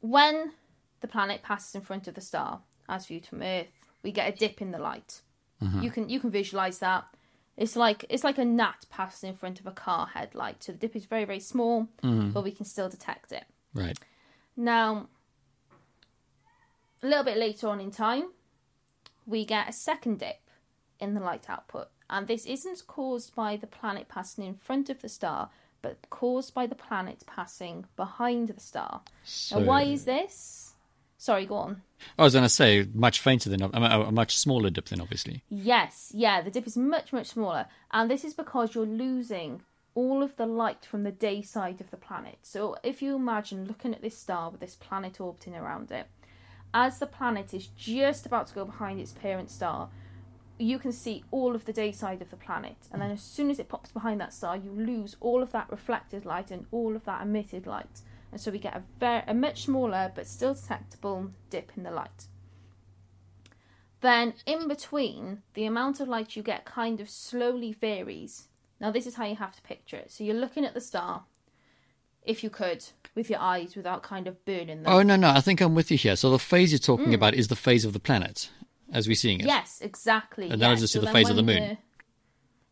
when 0.00 0.52
the 1.00 1.08
planet 1.08 1.42
passes 1.42 1.74
in 1.74 1.80
front 1.80 2.06
of 2.08 2.14
the 2.14 2.20
star, 2.20 2.60
as 2.88 3.06
viewed 3.06 3.24
from 3.24 3.42
Earth, 3.42 3.68
we 4.02 4.12
get 4.12 4.28
a 4.32 4.36
dip 4.36 4.60
in 4.60 4.72
the 4.72 4.78
light. 4.78 5.22
Mm-hmm. 5.62 5.82
You 5.82 5.90
can 5.90 6.08
you 6.10 6.20
can 6.20 6.30
visualize 6.30 6.80
that. 6.80 7.04
It's 7.56 7.76
like 7.76 8.04
it's 8.10 8.24
like 8.24 8.38
a 8.38 8.44
gnat 8.44 8.86
passing 8.90 9.30
in 9.30 9.36
front 9.36 9.60
of 9.60 9.66
a 9.66 9.70
car 9.70 10.08
headlight. 10.12 10.62
So 10.64 10.72
the 10.72 10.78
dip 10.78 10.96
is 10.96 11.06
very 11.06 11.24
very 11.24 11.40
small, 11.40 11.88
mm-hmm. 12.02 12.30
but 12.30 12.44
we 12.44 12.50
can 12.50 12.66
still 12.66 12.88
detect 12.88 13.32
it. 13.32 13.44
Right. 13.72 13.98
Now, 14.56 15.08
a 17.02 17.06
little 17.06 17.24
bit 17.24 17.38
later 17.38 17.68
on 17.68 17.80
in 17.80 17.90
time, 17.90 18.30
we 19.26 19.44
get 19.44 19.68
a 19.68 19.72
second 19.72 20.18
dip 20.18 20.40
in 20.98 21.14
the 21.14 21.20
light 21.20 21.48
output, 21.48 21.88
and 22.10 22.26
this 22.26 22.44
isn't 22.44 22.86
caused 22.86 23.34
by 23.34 23.56
the 23.56 23.66
planet 23.66 24.08
passing 24.08 24.44
in 24.44 24.54
front 24.54 24.90
of 24.90 25.00
the 25.00 25.08
star, 25.08 25.50
but 25.82 26.08
caused 26.10 26.54
by 26.54 26.66
the 26.66 26.74
planet 26.74 27.24
passing 27.26 27.84
behind 27.96 28.48
the 28.48 28.60
star. 28.60 29.02
So, 29.24 29.58
Now, 29.58 29.66
why 29.66 29.82
is 29.82 30.04
this? 30.04 30.74
Sorry, 31.18 31.46
go 31.46 31.56
on. 31.56 31.82
I 32.18 32.24
was 32.24 32.32
going 32.32 32.44
to 32.44 32.48
say 32.48 32.86
much 32.94 33.20
fainter 33.20 33.48
than 33.48 33.62
a, 33.62 33.68
a 33.68 34.10
much 34.10 34.36
smaller 34.36 34.70
dip 34.70 34.86
than 34.86 35.00
obviously. 35.00 35.44
Yes, 35.48 36.10
yeah, 36.14 36.40
the 36.40 36.50
dip 36.50 36.66
is 36.66 36.76
much, 36.76 37.12
much 37.12 37.28
smaller. 37.28 37.66
And 37.92 38.10
this 38.10 38.24
is 38.24 38.34
because 38.34 38.74
you're 38.74 38.86
losing 38.86 39.62
all 39.94 40.22
of 40.22 40.36
the 40.36 40.46
light 40.46 40.84
from 40.84 41.04
the 41.04 41.12
day 41.12 41.42
side 41.42 41.80
of 41.80 41.90
the 41.90 41.96
planet. 41.96 42.38
So 42.42 42.76
if 42.82 43.02
you 43.02 43.14
imagine 43.14 43.66
looking 43.66 43.94
at 43.94 44.02
this 44.02 44.18
star 44.18 44.50
with 44.50 44.60
this 44.60 44.74
planet 44.74 45.20
orbiting 45.20 45.54
around 45.54 45.92
it, 45.92 46.06
as 46.74 46.98
the 46.98 47.06
planet 47.06 47.52
is 47.52 47.66
just 47.66 48.26
about 48.26 48.46
to 48.48 48.54
go 48.54 48.64
behind 48.64 48.98
its 48.98 49.12
parent 49.12 49.50
star, 49.50 49.90
you 50.62 50.78
can 50.78 50.92
see 50.92 51.24
all 51.30 51.54
of 51.54 51.64
the 51.64 51.72
day 51.72 51.92
side 51.92 52.22
of 52.22 52.30
the 52.30 52.36
planet. 52.36 52.76
And 52.92 53.00
then 53.00 53.10
as 53.10 53.22
soon 53.22 53.50
as 53.50 53.58
it 53.58 53.68
pops 53.68 53.90
behind 53.90 54.20
that 54.20 54.32
star, 54.32 54.56
you 54.56 54.70
lose 54.70 55.16
all 55.20 55.42
of 55.42 55.52
that 55.52 55.70
reflected 55.70 56.24
light 56.24 56.50
and 56.50 56.66
all 56.70 56.96
of 56.96 57.04
that 57.04 57.22
emitted 57.22 57.66
light. 57.66 58.00
And 58.30 58.40
so 58.40 58.50
we 58.50 58.58
get 58.58 58.76
a, 58.76 58.82
very, 58.98 59.22
a 59.26 59.34
much 59.34 59.64
smaller 59.64 60.10
but 60.14 60.26
still 60.26 60.54
detectable 60.54 61.30
dip 61.50 61.72
in 61.76 61.82
the 61.82 61.90
light. 61.90 62.26
Then, 64.00 64.34
in 64.46 64.66
between, 64.66 65.42
the 65.54 65.64
amount 65.64 66.00
of 66.00 66.08
light 66.08 66.34
you 66.34 66.42
get 66.42 66.64
kind 66.64 67.00
of 67.00 67.08
slowly 67.08 67.72
varies. 67.72 68.48
Now, 68.80 68.90
this 68.90 69.06
is 69.06 69.14
how 69.14 69.26
you 69.26 69.36
have 69.36 69.54
to 69.54 69.62
picture 69.62 69.96
it. 69.96 70.10
So, 70.10 70.24
you're 70.24 70.34
looking 70.34 70.64
at 70.64 70.74
the 70.74 70.80
star, 70.80 71.24
if 72.24 72.42
you 72.42 72.50
could, 72.50 72.84
with 73.14 73.30
your 73.30 73.38
eyes 73.38 73.76
without 73.76 74.02
kind 74.02 74.26
of 74.26 74.44
burning 74.44 74.82
them. 74.82 74.92
Oh 74.92 75.02
no, 75.02 75.14
no, 75.14 75.30
I 75.30 75.40
think 75.40 75.60
I'm 75.60 75.76
with 75.76 75.90
you 75.90 75.98
here. 75.98 76.16
So 76.16 76.30
the 76.30 76.38
phase 76.38 76.72
you're 76.72 76.78
talking 76.80 77.06
hmm. 77.06 77.14
about 77.14 77.34
is 77.34 77.48
the 77.48 77.56
phase 77.56 77.84
of 77.84 77.92
the 77.92 78.00
planet 78.00 78.48
as 78.92 79.08
we're 79.08 79.14
seeing 79.14 79.40
it. 79.40 79.46
Yes, 79.46 79.80
exactly. 79.80 80.50
And 80.50 80.60
yes. 80.60 80.80
just 80.80 80.92
So 80.92 81.00
the 81.00 81.08
phase 81.08 81.30
of 81.30 81.36
the 81.36 81.42
moon. 81.42 81.78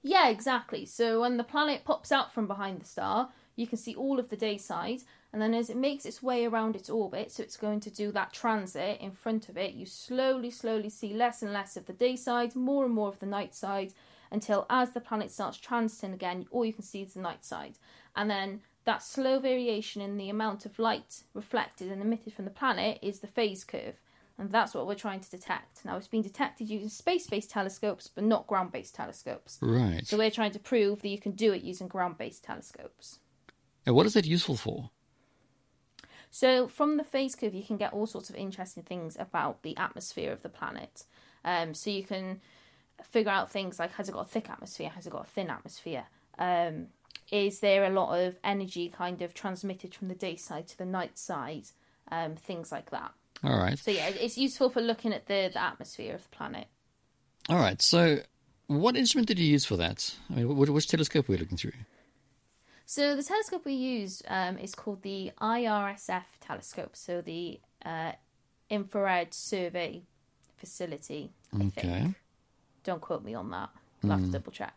Yeah, 0.03 0.29
exactly. 0.29 0.87
So 0.87 1.21
when 1.21 1.37
the 1.37 1.45
planet 1.45 1.85
pops 1.85 2.13
out 2.13 2.33
from 2.33 2.47
behind 2.47 2.81
the 2.81 2.87
star, 2.87 3.31
you 3.57 3.67
can 3.67 3.79
see 3.79 3.95
all 3.95 4.19
of 4.19 4.31
the 4.31 4.37
day 4.37 4.57
side, 4.57 5.01
and 5.33 5.43
then 5.43 5.53
as 5.53 5.69
it 5.69 5.77
makes 5.77 6.07
its 6.07 6.23
way 6.23 6.47
around 6.47 6.75
its 6.75 6.89
orbit, 6.89 7.31
so 7.31 7.43
it's 7.43 7.57
going 7.57 7.81
to 7.81 7.91
do 7.91 8.11
that 8.13 8.33
transit 8.33 8.99
in 9.01 9.11
front 9.11 9.49
of 9.49 9.59
it, 9.59 9.75
you 9.75 9.85
slowly, 9.85 10.51
slowly 10.51 10.89
see 10.89 11.13
less 11.13 11.43
and 11.43 11.53
less 11.53 11.77
of 11.77 11.87
the 11.87 11.93
day 11.93 12.17
side, 12.17 12.57
more 12.57 12.87
and 12.87 12.95
more 12.95 13.09
of 13.09 13.19
the 13.19 13.27
night 13.27 13.55
side, 13.55 13.93
until 14.33 14.65
as 14.71 14.93
the 14.93 15.01
planet 15.01 15.31
starts 15.31 15.59
transiting 15.59 16.15
again, 16.15 16.47
all 16.51 16.65
you 16.65 16.73
can 16.73 16.83
see 16.83 17.03
is 17.03 17.15
the 17.15 17.21
night 17.21 17.45
side. 17.45 17.77
And 18.17 18.31
then 18.31 18.63
that 18.85 19.03
slow 19.03 19.39
variation 19.39 20.01
in 20.01 20.17
the 20.17 20.31
amount 20.31 20.65
of 20.65 20.79
light 20.79 21.25
reflected 21.35 21.93
and 21.93 22.01
emitted 22.01 22.33
from 22.33 22.47
the 22.47 22.51
planet 22.51 22.99
is 23.03 23.21
the 23.21 23.27
phase 23.27 23.65
curve. 23.65 24.01
And 24.41 24.51
that's 24.51 24.73
what 24.73 24.87
we're 24.87 24.95
trying 24.95 25.21
to 25.21 25.31
detect. 25.31 25.85
Now, 25.85 25.99
it's 25.99 26.09
been 26.09 26.23
detected 26.23 26.71
using 26.71 26.89
space 26.89 27.27
based 27.27 27.51
telescopes, 27.51 28.09
but 28.09 28.25
not 28.25 28.47
ground 28.47 28.73
based 28.73 28.95
telescopes. 28.95 29.59
Right. 29.61 30.01
So 30.07 30.17
we're 30.17 30.31
trying 30.31 30.53
to 30.53 30.59
prove 30.59 31.03
that 31.03 31.09
you 31.09 31.19
can 31.19 31.33
do 31.33 31.53
it 31.53 31.63
using 31.63 31.89
ground 31.89 32.17
based 32.17 32.43
telescopes. 32.43 33.19
And 33.85 33.95
what 33.95 34.07
is 34.07 34.15
that 34.15 34.25
useful 34.25 34.57
for? 34.57 34.89
So 36.31 36.69
from 36.69 36.97
the 36.97 37.05
phase 37.05 37.35
curve, 37.35 37.55
you 37.55 37.63
can 37.63 37.77
get 37.77 37.93
all 37.93 38.07
sorts 38.07 38.31
of 38.31 38.37
interesting 38.37 38.83
things 38.83 39.15
about 39.21 39.63
the 39.63 39.77
atmosphere 39.77 40.33
of 40.33 40.43
the 40.43 40.49
planet. 40.49 41.05
Um, 41.45 41.75
so 41.75 41.91
you 41.91 42.03
can 42.03 42.41
figure 43.03 43.31
out 43.31 43.51
things 43.51 43.79
like 43.79 43.93
has 43.93 44.09
it 44.09 44.13
got 44.13 44.27
a 44.27 44.31
thick 44.31 44.49
atmosphere, 44.49 44.89
has 44.89 45.07
it 45.07 45.11
got 45.11 45.27
a 45.27 45.31
thin 45.31 45.51
atmosphere, 45.51 46.05
um, 46.39 46.87
is 47.31 47.61
there 47.61 47.85
a 47.85 47.91
lot 47.91 48.19
of 48.19 48.37
energy 48.43 48.89
kind 48.89 49.23
of 49.23 49.35
transmitted 49.35 49.95
from 49.95 50.09
the 50.09 50.15
day 50.15 50.37
side 50.37 50.67
to 50.69 50.79
the 50.79 50.85
night 50.85 51.19
side, 51.19 51.69
um, 52.11 52.37
things 52.37 52.73
like 52.73 52.91
that. 52.91 53.13
All 53.43 53.57
right. 53.59 53.79
So 53.79 53.91
yeah, 53.91 54.09
it's 54.09 54.37
useful 54.37 54.71
for 54.71 54.81
looking 54.81 55.13
at 55.13 55.27
the, 55.27 55.51
the 55.53 55.63
atmosphere 55.63 56.15
of 56.15 56.23
the 56.23 56.29
planet. 56.29 56.67
All 57.49 57.57
right. 57.59 57.81
So 57.81 58.21
what 58.67 58.97
instrument 58.97 59.29
did 59.29 59.39
you 59.39 59.47
use 59.47 59.65
for 59.65 59.77
that? 59.77 60.15
I 60.31 60.35
mean, 60.35 60.47
wh- 60.47 60.73
which 60.75 60.87
telescope 60.89 61.29
were 61.29 61.35
you 61.35 61.41
looking 61.41 61.57
through? 61.57 61.73
So 62.87 63.15
the 63.17 63.23
telescope 63.23 63.65
we 63.65 63.75
use 63.75 64.23
um, 64.29 64.59
is 64.59 64.75
called 64.75 65.03
the 65.03 65.31
IRSF 65.41 66.25
telescope, 66.41 66.97
so 66.97 67.21
the 67.21 67.61
uh, 67.85 68.13
Infrared 68.69 69.33
Survey 69.33 70.03
Facility. 70.57 71.31
I 71.55 71.65
Okay. 71.67 71.81
think. 72.03 72.15
Don't 72.85 73.01
quote 73.01 73.23
me 73.25 73.35
on 73.35 73.51
that. 73.51 73.71
I'll 74.03 74.11
have 74.11 74.25
to 74.25 74.33
double 74.33 74.51
check. 74.53 74.75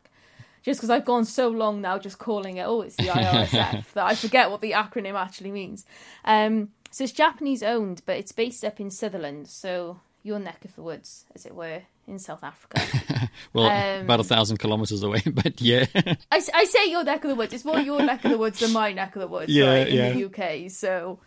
Just 0.62 0.80
because 0.80 0.90
I've 0.90 1.06
gone 1.06 1.26
so 1.26 1.48
long 1.50 1.82
now, 1.82 1.98
just 1.98 2.20
calling 2.20 2.58
it, 2.58 2.64
oh, 2.64 2.82
it's 2.82 2.96
the 2.98 3.08
IRSF, 3.08 3.94
that 3.94 4.06
I 4.06 4.16
forget 4.16 4.52
what 4.52 4.62
the 4.62 4.72
acronym 4.72 5.16
actually 5.16 5.52
means. 5.52 5.86
Um, 6.24 6.70
so 6.94 7.04
it's 7.04 7.14
Japanese 7.14 7.64
owned, 7.64 8.04
but 8.06 8.18
it's 8.18 8.32
based 8.32 8.64
up 8.64 8.80
in 8.80 8.92
Sutherland, 8.92 9.48
so 9.48 10.00
your 10.22 10.38
neck 10.38 10.64
of 10.64 10.76
the 10.76 10.84
woods, 10.84 11.26
as 11.34 11.44
it 11.44 11.56
were, 11.56 11.82
in 12.08 12.20
South 12.20 12.44
Africa. 12.44 12.80
Well, 13.52 13.66
Um, 13.66 14.06
about 14.06 14.20
a 14.20 14.24
thousand 14.24 14.58
kilometers 14.58 15.02
away, 15.02 15.22
but 15.26 15.60
yeah. 15.60 15.86
I, 16.32 16.42
I 16.54 16.66
say 16.66 16.86
your 16.92 17.04
neck 17.04 17.24
of 17.24 17.30
the 17.30 17.36
woods. 17.36 17.52
It's 17.52 17.66
more 17.66 17.80
your 17.80 18.00
neck 18.02 18.24
of 18.26 18.30
the 18.32 18.38
woods 18.38 18.60
than 18.60 18.72
my 18.74 18.92
neck 18.94 19.16
of 19.16 19.22
the 19.22 19.28
woods, 19.28 19.52
Yeah, 19.52 19.70
right, 19.74 19.88
in 19.88 19.96
yeah. 19.96 20.14
the 20.14 20.26
UK. 20.26 20.70
So, 20.72 21.20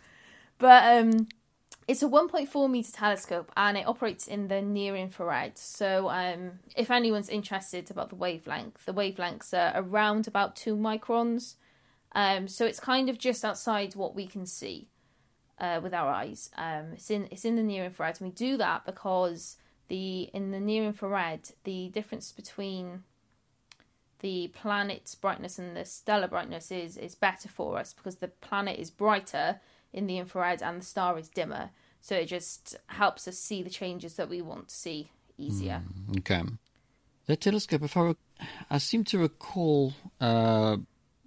but 0.57 0.97
um, 0.99 1.27
it's 1.87 2.01
a 2.01 2.07
1.4 2.07 2.69
meter 2.69 2.91
telescope 2.93 3.51
and 3.57 3.77
it 3.77 3.87
operates 3.87 4.25
in 4.27 4.47
the 4.47 4.61
near 4.61 4.95
infrared. 4.95 5.57
So, 5.57 6.09
um, 6.09 6.59
if 6.77 6.89
anyone's 6.91 7.29
interested 7.29 7.91
about 7.91 8.09
the 8.09 8.15
wavelength, 8.15 8.85
the 8.85 8.93
wavelengths 8.93 9.53
are 9.53 9.73
around 9.81 10.27
about 10.27 10.55
two 10.55 10.75
microns. 10.77 11.55
Um, 12.13 12.47
so 12.47 12.65
it's 12.65 12.79
kind 12.79 13.09
of 13.09 13.17
just 13.17 13.43
outside 13.45 13.95
what 13.95 14.15
we 14.15 14.27
can 14.27 14.45
see 14.45 14.87
uh, 15.59 15.79
with 15.81 15.93
our 15.93 16.09
eyes. 16.09 16.49
Um, 16.57 16.93
it's 16.93 17.09
in 17.09 17.27
it's 17.31 17.45
in 17.45 17.55
the 17.55 17.63
near 17.63 17.85
infrared, 17.85 18.19
and 18.19 18.29
we 18.29 18.35
do 18.35 18.57
that 18.57 18.85
because 18.85 19.57
the 19.87 20.29
in 20.33 20.51
the 20.51 20.59
near 20.59 20.83
infrared, 20.83 21.51
the 21.63 21.89
difference 21.89 22.31
between 22.31 23.03
the 24.19 24.47
planet's 24.49 25.13
brightness 25.15 25.59
and 25.59 25.75
the 25.75 25.85
stellar 25.85 26.27
brightness 26.27 26.71
is 26.71 26.97
is 26.97 27.15
better 27.15 27.49
for 27.49 27.77
us 27.77 27.93
because 27.93 28.17
the 28.17 28.27
planet 28.27 28.79
is 28.79 28.89
brighter 28.89 29.59
in 29.93 30.07
the 30.07 30.17
infrared 30.17 30.61
and 30.61 30.81
the 30.81 30.85
star 30.85 31.17
is 31.17 31.29
dimmer. 31.29 31.69
So 32.01 32.15
it 32.15 32.25
just 32.25 32.77
helps 32.87 33.27
us 33.27 33.37
see 33.37 33.63
the 33.63 33.69
changes 33.69 34.15
that 34.15 34.29
we 34.29 34.41
want 34.41 34.69
to 34.69 34.75
see 34.75 35.11
easier. 35.37 35.81
Okay. 36.19 36.41
That 37.25 37.41
telescope, 37.41 37.83
if 37.83 37.97
I, 37.97 38.15
I 38.69 38.77
seem 38.77 39.03
to 39.05 39.19
recall 39.19 39.93
uh, 40.21 40.77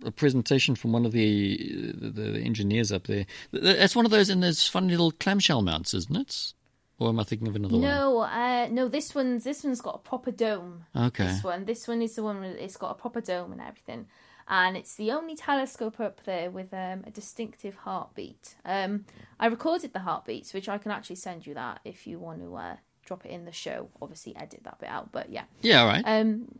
a 0.04 0.11
presentation 0.11 0.75
from 0.75 0.92
one 0.92 1.04
of 1.04 1.12
the, 1.12 1.92
the 1.95 2.11
the 2.11 2.40
engineers 2.40 2.92
up 2.92 3.07
there. 3.07 3.26
That's 3.52 3.97
one 3.97 4.04
of 4.04 4.11
those 4.11 4.30
in 4.30 4.40
those 4.40 4.66
funny 4.69 4.90
little 4.90 5.12
clamshell 5.12 5.62
mounts, 5.62 5.95
isn't 5.95 6.16
it? 6.16 6.52
Or 6.99 7.09
am 7.09 7.19
I 7.19 7.25
thinking 7.25 7.49
of 7.49 7.57
another 7.57 7.75
one? 7.75 7.83
No, 7.83 8.19
uh, 8.19 8.69
no. 8.71 8.87
This 8.87 9.14
one's 9.14 9.45
this 9.45 9.64
one's 9.64 9.80
got 9.80 9.95
a 9.95 9.99
proper 9.99 10.30
dome. 10.30 10.85
Okay. 10.95 11.26
This 11.26 11.42
one, 11.42 11.64
this 11.64 11.88
one 11.88 12.02
is 12.02 12.14
the 12.14 12.23
one 12.23 12.45
it's 12.45 12.76
got 12.76 12.90
a 12.90 12.95
proper 12.95 13.23
dome 13.23 13.52
and 13.52 13.61
everything, 13.61 14.07
and 14.47 14.76
it's 14.76 14.97
the 14.97 15.11
only 15.11 15.35
telescope 15.35 15.99
up 15.99 16.23
there 16.25 16.50
with 16.50 16.75
um, 16.75 17.04
a 17.07 17.11
distinctive 17.11 17.75
heartbeat. 17.75 18.54
Um, 18.66 19.07
I 19.38 19.47
recorded 19.47 19.95
the 19.95 20.00
heartbeats, 20.00 20.52
which 20.52 20.69
I 20.69 20.76
can 20.76 20.90
actually 20.90 21.16
send 21.16 21.47
you 21.47 21.54
that 21.54 21.80
if 21.85 22.07
you 22.07 22.19
want 22.19 22.42
to 22.42 22.54
uh, 22.54 22.76
drop 23.07 23.25
it 23.25 23.30
in 23.30 23.47
the 23.47 23.52
show. 23.52 23.88
Obviously, 24.02 24.37
edit 24.37 24.61
that 24.64 24.78
bit 24.78 24.90
out, 24.90 25.11
but 25.11 25.30
yeah. 25.30 25.45
Yeah, 25.62 25.80
all 25.80 25.87
right. 25.87 26.04
Um, 26.04 26.59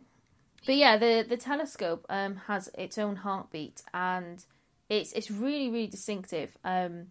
but 0.65 0.75
yeah, 0.75 0.97
the 0.97 1.25
the 1.27 1.37
telescope 1.37 2.05
um 2.09 2.35
has 2.47 2.69
its 2.77 2.97
own 2.97 3.17
heartbeat, 3.17 3.81
and 3.93 4.43
it's 4.89 5.11
it's 5.13 5.31
really 5.31 5.69
really 5.69 5.87
distinctive. 5.87 6.57
Um, 6.63 7.07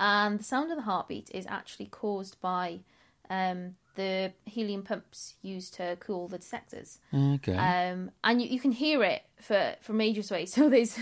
and 0.00 0.38
the 0.38 0.44
sound 0.44 0.70
of 0.70 0.76
the 0.76 0.84
heartbeat 0.84 1.30
is 1.34 1.46
actually 1.48 1.86
caused 1.86 2.40
by 2.40 2.80
um 3.30 3.74
the 3.98 4.32
helium 4.44 4.84
pumps 4.84 5.34
used 5.42 5.74
to 5.74 5.96
cool 5.98 6.28
the 6.28 6.38
detectors. 6.38 7.00
Okay. 7.12 7.56
Um, 7.56 8.12
and 8.22 8.40
you, 8.40 8.48
you 8.48 8.60
can 8.60 8.70
hear 8.70 9.02
it 9.02 9.22
for 9.40 9.74
for 9.80 9.92
major 9.92 10.22
away. 10.32 10.46
So 10.46 10.68
there's 10.68 10.96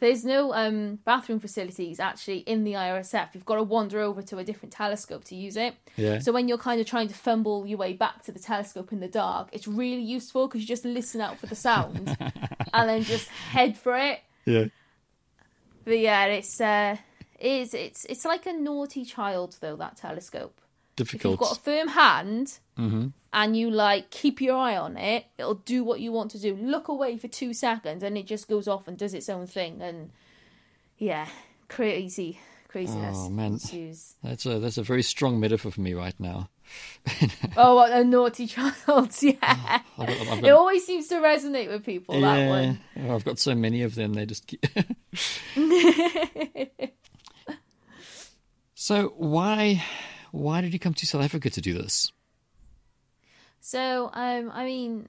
there's 0.00 0.24
no 0.24 0.52
um, 0.52 0.98
bathroom 1.04 1.38
facilities 1.38 2.00
actually 2.00 2.38
in 2.38 2.64
the 2.64 2.72
IRSF. 2.72 3.28
You've 3.34 3.44
got 3.44 3.54
to 3.56 3.62
wander 3.62 4.00
over 4.00 4.22
to 4.22 4.38
a 4.38 4.44
different 4.44 4.72
telescope 4.72 5.22
to 5.26 5.36
use 5.36 5.56
it. 5.56 5.74
Yeah. 5.96 6.18
So 6.18 6.32
when 6.32 6.48
you're 6.48 6.58
kind 6.58 6.80
of 6.80 6.86
trying 6.86 7.06
to 7.08 7.14
fumble 7.14 7.64
your 7.64 7.78
way 7.78 7.92
back 7.92 8.24
to 8.24 8.32
the 8.32 8.40
telescope 8.40 8.92
in 8.92 8.98
the 8.98 9.08
dark, 9.08 9.48
it's 9.52 9.68
really 9.68 10.02
useful 10.02 10.48
because 10.48 10.62
you 10.62 10.66
just 10.66 10.84
listen 10.84 11.20
out 11.20 11.38
for 11.38 11.46
the 11.46 11.54
sound 11.54 12.16
and 12.74 12.88
then 12.88 13.04
just 13.04 13.28
head 13.28 13.78
for 13.78 13.96
it. 13.96 14.18
yeah. 14.46 14.64
But 15.84 15.98
yeah, 15.98 16.24
it's 16.26 16.60
uh, 16.60 16.96
it's 17.38 17.72
it's 17.72 18.04
it's 18.06 18.24
like 18.24 18.46
a 18.46 18.52
naughty 18.52 19.04
child 19.04 19.58
though 19.60 19.76
that 19.76 19.96
telescope. 19.96 20.60
If 20.98 21.12
you've 21.12 21.22
got 21.38 21.56
a 21.56 21.60
firm 21.60 21.88
hand 21.88 22.58
Mm-hmm. 22.78 23.08
and 23.34 23.56
you 23.56 23.70
like 23.70 24.10
keep 24.10 24.40
your 24.40 24.56
eye 24.56 24.76
on 24.76 24.96
it, 24.96 25.26
it'll 25.36 25.54
do 25.54 25.84
what 25.84 26.00
you 26.00 26.10
want 26.10 26.30
to 26.32 26.38
do. 26.38 26.54
Look 26.56 26.88
away 26.88 27.18
for 27.18 27.28
two 27.28 27.52
seconds 27.52 28.02
and 28.02 28.16
it 28.16 28.26
just 28.26 28.48
goes 28.48 28.66
off 28.66 28.88
and 28.88 28.96
does 28.96 29.12
its 29.14 29.28
own 29.28 29.46
thing. 29.46 29.82
And 29.82 30.10
yeah, 30.96 31.28
crazy 31.68 32.40
craziness. 32.68 33.16
Oh, 33.18 33.28
man. 33.28 33.52
ensues. 33.52 34.14
That's 34.24 34.46
a 34.46 34.58
that's 34.58 34.78
a 34.78 34.82
very 34.82 35.02
strong 35.02 35.38
metaphor 35.38 35.70
for 35.70 35.80
me 35.82 35.92
right 35.94 36.18
now. 36.18 36.48
Oh, 37.56 37.74
what 37.74 37.92
a 37.92 38.02
naughty 38.02 38.46
child! 38.46 39.14
Yeah, 39.20 39.82
I've 39.98 40.06
got, 40.06 40.28
I've 40.28 40.44
it 40.44 40.50
always 40.50 40.86
seems 40.86 41.08
to 41.08 41.16
resonate 41.16 41.68
with 41.68 41.84
people. 41.84 42.18
That 42.18 42.48
one. 42.48 42.80
Oh, 42.98 43.14
I've 43.14 43.24
got 43.26 43.38
so 43.38 43.54
many 43.54 43.82
of 43.82 43.94
them. 43.94 44.14
They 44.14 44.24
just 44.24 44.46
keep. 44.46 44.64
so 48.74 49.12
why 49.16 49.84
why 50.32 50.60
did 50.60 50.72
you 50.72 50.78
come 50.78 50.94
to 50.94 51.06
South 51.06 51.22
Africa 51.22 51.48
to 51.50 51.60
do 51.60 51.74
this? 51.74 52.10
So, 53.60 54.10
um, 54.12 54.50
I 54.52 54.64
mean, 54.64 55.08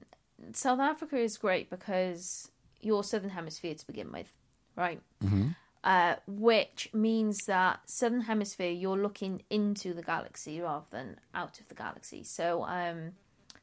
South 0.52 0.78
Africa 0.78 1.18
is 1.18 1.36
great 1.36 1.70
because 1.70 2.48
you're 2.80 3.02
Southern 3.02 3.30
Hemisphere 3.30 3.74
to 3.74 3.86
begin 3.86 4.12
with, 4.12 4.32
right? 4.76 5.00
Mm-hmm. 5.24 5.48
Uh, 5.82 6.14
which 6.26 6.88
means 6.94 7.46
that 7.46 7.80
Southern 7.86 8.22
Hemisphere, 8.22 8.70
you're 8.70 8.96
looking 8.96 9.42
into 9.50 9.92
the 9.92 10.02
galaxy 10.02 10.60
rather 10.60 10.86
than 10.90 11.16
out 11.34 11.58
of 11.58 11.68
the 11.68 11.74
galaxy. 11.74 12.22
So, 12.22 12.62
um, 12.64 13.12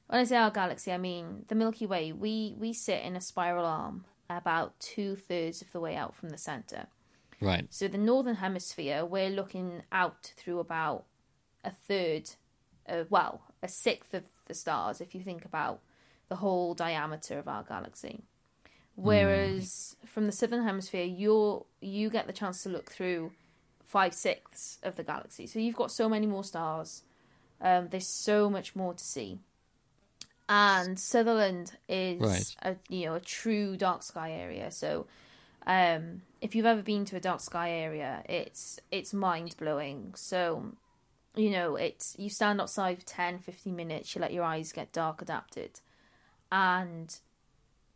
when 0.07 0.19
I 0.19 0.23
say 0.25 0.35
our 0.35 0.51
galaxy, 0.51 0.91
I 0.91 0.97
mean 0.97 1.45
the 1.47 1.55
Milky 1.55 1.85
Way. 1.85 2.11
We 2.11 2.53
we 2.59 2.73
sit 2.73 3.01
in 3.01 3.15
a 3.15 3.21
spiral 3.21 3.65
arm 3.65 4.03
about 4.29 4.77
two 4.79 5.15
thirds 5.15 5.61
of 5.61 5.71
the 5.71 5.79
way 5.79 5.95
out 5.95 6.15
from 6.15 6.29
the 6.29 6.37
center. 6.37 6.87
Right. 7.39 7.65
So 7.69 7.87
the 7.87 7.97
northern 7.97 8.35
hemisphere, 8.35 9.05
we're 9.05 9.29
looking 9.29 9.83
out 9.91 10.33
through 10.37 10.59
about 10.59 11.05
a 11.63 11.71
third, 11.71 12.29
uh, 12.87 13.03
well, 13.09 13.41
a 13.61 13.67
sixth 13.67 14.13
of 14.13 14.23
the 14.47 14.53
stars 14.53 15.01
if 15.01 15.13
you 15.15 15.21
think 15.21 15.45
about 15.45 15.79
the 16.29 16.37
whole 16.37 16.73
diameter 16.73 17.37
of 17.39 17.47
our 17.47 17.63
galaxy. 17.63 18.23
Whereas 18.95 19.95
from 20.05 20.25
the 20.25 20.31
southern 20.31 20.63
hemisphere, 20.63 21.05
you're 21.05 21.65
you 21.79 22.09
get 22.09 22.27
the 22.27 22.33
chance 22.33 22.63
to 22.63 22.69
look 22.69 22.91
through 22.91 23.31
five 23.85 24.13
sixths 24.13 24.77
of 24.83 24.95
the 24.95 25.03
galaxy. 25.03 25.47
So 25.47 25.59
you've 25.59 25.75
got 25.75 25.91
so 25.91 26.07
many 26.09 26.27
more 26.27 26.43
stars. 26.43 27.03
Um, 27.61 27.87
there's 27.89 28.07
so 28.07 28.49
much 28.49 28.75
more 28.75 28.93
to 28.93 29.03
see. 29.03 29.39
And 30.49 30.99
Sutherland 30.99 31.73
is 31.87 32.21
Right. 32.21 32.55
a 32.61 32.75
you 32.89 33.05
know 33.05 33.15
a 33.15 33.19
true 33.19 33.77
dark 33.77 34.03
sky 34.03 34.31
area. 34.31 34.71
So 34.71 35.07
um, 35.65 36.23
if 36.41 36.55
you've 36.55 36.65
ever 36.65 36.81
been 36.81 37.05
to 37.05 37.15
a 37.15 37.19
dark 37.19 37.39
sky 37.39 37.71
area, 37.71 38.23
it's 38.27 38.79
it's 38.91 39.13
mind 39.13 39.55
blowing. 39.57 40.13
So 40.15 40.73
you 41.35 41.49
know 41.49 41.75
it's 41.75 42.15
you 42.19 42.29
stand 42.29 42.59
outside 42.59 42.99
for 42.99 43.05
10 43.05 43.39
15 43.39 43.73
minutes 43.75 44.13
you 44.15 44.21
let 44.21 44.33
your 44.33 44.43
eyes 44.43 44.71
get 44.71 44.91
dark 44.91 45.21
adapted. 45.21 45.79
And 46.51 47.15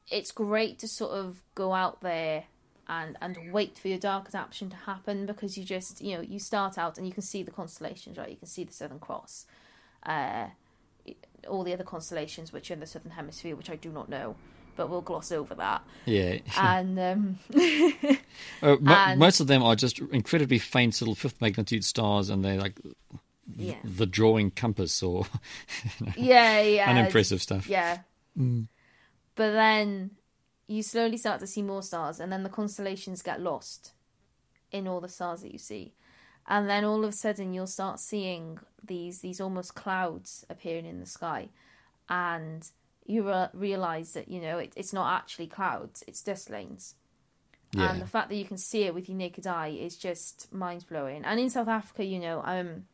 it's 0.10 0.32
great 0.32 0.80
to 0.80 0.88
sort 0.88 1.12
of 1.12 1.42
go 1.56 1.74
out 1.74 2.02
there 2.02 2.46
and 2.88 3.18
and 3.22 3.52
wait 3.52 3.78
for 3.78 3.88
your 3.88 3.98
dark 3.98 4.28
adaptation 4.28 4.70
to 4.70 4.76
happen 4.76 5.26
because 5.26 5.58
you 5.58 5.64
just 5.66 6.02
you 6.02 6.16
know 6.16 6.22
you 6.22 6.40
start 6.40 6.78
out 6.78 6.98
and 6.98 7.08
you 7.08 7.14
can 7.14 7.24
see 7.24 7.44
the 7.44 7.52
constellations 7.52 8.18
right? 8.18 8.30
You 8.30 8.38
can 8.38 8.48
see 8.48 8.64
the 8.64 8.74
southern 8.74 9.00
cross 9.00 9.46
uh 10.06 10.48
all 11.50 11.64
the 11.64 11.74
other 11.74 11.84
constellations 11.84 12.54
which 12.54 12.70
are 12.70 12.76
in 12.76 12.80
the 12.80 12.86
southern 12.88 13.12
hemisphere 13.12 13.56
which 13.56 13.70
i 13.70 13.76
do 13.76 13.90
not 13.92 14.08
know 14.10 14.36
but 14.76 14.90
we'll 14.90 15.02
gloss 15.02 15.32
over 15.32 15.56
that. 15.56 15.82
Yeah. 16.06 16.40
and 16.58 17.00
um 17.00 17.40
Uh, 18.62 18.76
mo- 18.82 18.94
and- 18.94 19.20
most 19.20 19.40
of 19.40 19.48
them 19.48 19.64
are 19.64 19.76
just 19.76 20.00
incredibly 20.00 20.60
faint 20.60 21.00
little 21.02 21.16
fifth 21.16 21.40
magnitude 21.42 21.84
stars, 21.86 22.30
and 22.30 22.44
they're 22.44 22.58
like 22.60 22.80
yeah 23.56 23.76
the 23.84 24.06
drawing 24.06 24.50
compass 24.50 25.04
or 25.04 25.26
yeah 26.18 26.62
yeah 26.62 26.90
unimpressive 26.90 27.42
stuff. 27.42 27.68
Yeah. 27.68 28.00
But 28.36 29.52
then 29.52 30.12
you 30.68 30.82
slowly 30.82 31.18
start 31.18 31.40
to 31.42 31.48
see 31.48 31.62
more 31.62 31.84
stars, 31.84 32.20
and 32.20 32.32
then 32.32 32.44
the 32.44 32.50
constellations 32.50 33.22
get 33.22 33.42
lost 33.42 33.94
in 34.72 34.88
all 34.88 35.00
the 35.00 35.10
stars 35.10 35.42
that 35.42 35.52
you 35.52 35.60
see. 35.60 35.94
And 36.48 36.70
then 36.70 36.84
all 36.84 37.04
of 37.04 37.10
a 37.10 37.16
sudden, 37.16 37.54
you'll 37.54 37.68
start 37.68 38.00
seeing 38.00 38.60
these 38.84 39.20
these 39.20 39.42
almost 39.42 39.76
clouds 39.76 40.46
appearing 40.50 40.86
in 40.86 41.00
the 41.00 41.06
sky, 41.06 41.50
and 42.10 42.68
you 43.06 43.28
re- 43.28 43.50
realize 43.54 44.14
that 44.14 44.28
you 44.28 44.42
know 44.42 44.58
it, 44.60 44.74
it's 44.76 44.94
not 44.94 45.16
actually 45.16 45.48
clouds; 45.48 46.04
it's 46.08 46.22
dust 46.22 46.50
lanes. 46.50 46.96
Yeah. 47.74 47.92
And 47.92 48.02
the 48.02 48.08
fact 48.08 48.30
that 48.30 48.36
you 48.36 48.46
can 48.46 48.58
see 48.58 48.84
it 48.84 48.94
with 48.94 49.10
your 49.10 49.18
naked 49.18 49.48
eye 49.48 49.68
is 49.68 49.98
just 49.98 50.54
mind 50.54 50.86
blowing. 50.88 51.26
And 51.26 51.40
in 51.40 51.50
South 51.50 51.68
Africa, 51.68 52.06
you 52.06 52.20
know, 52.20 52.42
um, 52.46 52.86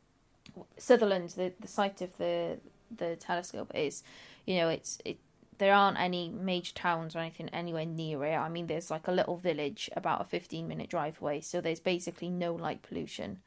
Sutherland, 0.77 1.29
the, 1.29 1.53
the 1.59 1.67
site 1.67 2.01
of 2.01 2.17
the 2.17 2.59
the 2.95 3.15
telescope 3.15 3.71
is, 3.73 4.03
you 4.45 4.57
know, 4.57 4.69
it's 4.69 4.99
it. 5.05 5.17
There 5.57 5.73
aren't 5.73 5.99
any 5.99 6.27
major 6.27 6.73
towns 6.73 7.15
or 7.15 7.19
anything 7.19 7.47
anywhere 7.49 7.85
near 7.85 8.25
it. 8.25 8.35
I 8.35 8.49
mean, 8.49 8.65
there's 8.65 8.89
like 8.89 9.07
a 9.07 9.11
little 9.11 9.37
village 9.37 9.91
about 9.95 10.19
a 10.19 10.23
15 10.23 10.67
minute 10.67 10.89
drive 10.89 11.21
away, 11.21 11.41
so 11.41 11.61
there's 11.61 11.79
basically 11.79 12.29
no 12.29 12.55
light 12.55 12.81
pollution. 12.81 13.39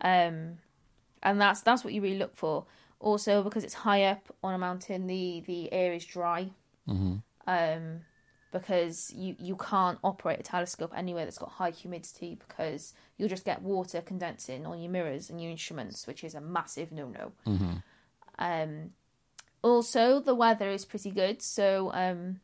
Um, 0.00 0.58
and 1.22 1.40
that's 1.40 1.60
that's 1.60 1.84
what 1.84 1.92
you 1.92 2.00
really 2.00 2.18
look 2.18 2.34
for. 2.36 2.64
Also, 3.00 3.42
because 3.42 3.64
it's 3.64 3.74
high 3.74 4.04
up 4.04 4.34
on 4.42 4.54
a 4.54 4.58
mountain, 4.58 5.06
the 5.06 5.42
the 5.46 5.72
air 5.72 5.92
is 5.92 6.04
dry. 6.06 6.50
Um, 7.46 8.00
because 8.54 9.12
you 9.12 9.34
you 9.38 9.56
can't 9.56 9.98
operate 10.04 10.38
a 10.38 10.42
telescope 10.44 10.92
anywhere 10.96 11.24
that's 11.24 11.38
got 11.38 11.50
high 11.50 11.72
humidity 11.72 12.38
because 12.46 12.94
you'll 13.18 13.28
just 13.28 13.44
get 13.44 13.60
water 13.60 14.00
condensing 14.00 14.64
on 14.64 14.80
your 14.80 14.90
mirrors 14.90 15.28
and 15.28 15.42
your 15.42 15.50
instruments, 15.50 16.06
which 16.06 16.22
is 16.22 16.34
a 16.34 16.40
massive 16.40 16.92
no 16.92 17.08
no. 17.08 17.32
Um, 18.38 18.90
also, 19.60 20.20
the 20.20 20.36
weather 20.36 20.70
is 20.70 20.84
pretty 20.84 21.10
good, 21.10 21.42
so 21.42 21.90
um, 21.92 22.40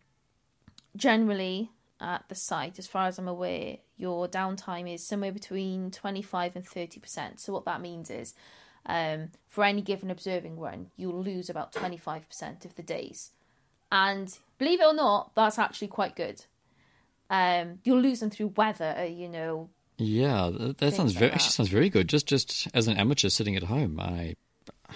generally 0.96 1.70
at 2.00 2.24
the 2.28 2.34
site, 2.34 2.78
as 2.78 2.88
far 2.88 3.06
as 3.06 3.18
I'm 3.18 3.28
aware, 3.28 3.76
your 3.96 4.26
downtime 4.26 4.92
is 4.92 5.06
somewhere 5.06 5.32
between 5.32 5.90
25 5.90 6.56
and 6.56 6.64
30%. 6.64 7.38
So, 7.38 7.52
what 7.52 7.66
that 7.66 7.80
means 7.80 8.10
is 8.10 8.34
um, 8.86 9.28
for 9.46 9.62
any 9.62 9.82
given 9.82 10.10
observing 10.10 10.58
run, 10.58 10.90
you'll 10.96 11.22
lose 11.22 11.48
about 11.48 11.72
25% 11.72 12.64
of 12.64 12.74
the 12.74 12.82
days. 12.82 13.30
And 13.92 14.36
believe 14.60 14.80
it 14.80 14.84
or 14.86 14.94
not, 14.94 15.32
that's 15.34 15.58
actually 15.58 15.88
quite 15.88 16.14
good. 16.14 16.44
Um, 17.28 17.80
you'll 17.82 18.00
lose 18.00 18.20
them 18.20 18.30
through 18.30 18.52
weather, 18.56 18.94
uh, 18.96 19.02
you 19.02 19.28
know. 19.28 19.70
Yeah, 19.96 20.50
that, 20.56 20.78
that 20.78 20.94
sounds 20.94 21.14
like 21.14 21.18
very 21.18 21.30
that. 21.30 21.34
actually 21.36 21.52
sounds 21.52 21.68
very 21.70 21.90
good. 21.90 22.08
Just 22.08 22.26
just 22.26 22.68
as 22.72 22.86
an 22.86 22.96
amateur 22.96 23.28
sitting 23.28 23.56
at 23.56 23.64
home, 23.64 23.98
I 23.98 24.36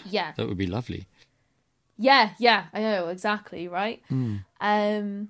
Yeah, 0.04 0.32
that 0.36 0.46
would 0.46 0.56
be 0.58 0.66
lovely. 0.66 1.06
Yeah, 1.96 2.30
yeah, 2.38 2.64
I 2.72 2.80
know 2.80 3.08
exactly, 3.08 3.68
right? 3.68 4.02
Um, 4.10 5.28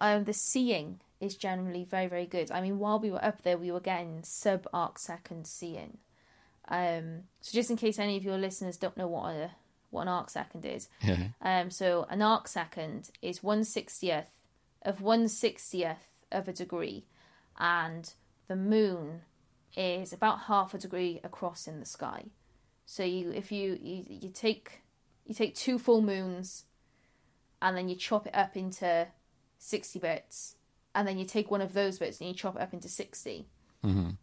um, 0.00 0.24
the 0.24 0.32
seeing 0.32 1.00
is 1.20 1.36
generally 1.36 1.84
very, 1.84 2.06
very 2.06 2.26
good. 2.26 2.50
I 2.50 2.60
mean, 2.60 2.78
while 2.78 2.98
we 2.98 3.10
were 3.10 3.24
up 3.24 3.42
there, 3.42 3.56
we 3.56 3.70
were 3.70 3.80
getting 3.80 4.22
sub 4.24 4.66
arc 4.72 4.98
second 4.98 5.46
seeing. 5.46 5.98
Um, 6.68 7.22
so 7.40 7.52
just 7.54 7.70
in 7.70 7.76
case 7.76 7.98
any 7.98 8.16
of 8.16 8.24
your 8.24 8.38
listeners 8.38 8.76
don't 8.76 8.96
know 8.96 9.08
what 9.08 9.30
a 9.30 9.50
what 9.92 10.02
an 10.02 10.08
arc 10.08 10.30
second 10.30 10.64
is, 10.64 10.88
Yeah. 11.02 11.28
um, 11.40 11.70
so 11.70 12.06
an 12.10 12.22
arc 12.22 12.48
second 12.48 13.10
is 13.22 13.42
one 13.42 13.62
sixtieth 13.64 14.26
of 14.82 15.00
one 15.00 15.28
sixtieth 15.28 16.08
of 16.32 16.48
a 16.48 16.52
degree, 16.52 17.06
and 17.58 18.12
the 18.48 18.56
moon 18.56 19.20
is 19.76 20.12
about 20.12 20.40
half 20.40 20.74
a 20.74 20.78
degree 20.78 21.20
across 21.22 21.68
in 21.68 21.78
the 21.78 21.86
sky. 21.86 22.24
So 22.86 23.04
you, 23.04 23.30
if 23.30 23.52
you 23.52 23.78
you, 23.80 24.04
you 24.08 24.28
take 24.30 24.82
you 25.24 25.34
take 25.34 25.54
two 25.54 25.78
full 25.78 26.02
moons, 26.02 26.64
and 27.60 27.76
then 27.76 27.88
you 27.88 27.94
chop 27.94 28.26
it 28.26 28.34
up 28.34 28.56
into 28.56 29.06
sixty 29.58 29.98
bits, 29.98 30.56
and 30.94 31.06
then 31.06 31.18
you 31.18 31.24
take 31.24 31.50
one 31.50 31.60
of 31.60 31.72
those 31.74 31.98
bits 31.98 32.18
and 32.20 32.28
you 32.28 32.34
chop 32.34 32.56
it 32.56 32.62
up 32.62 32.72
into 32.74 32.88
60 32.88 33.46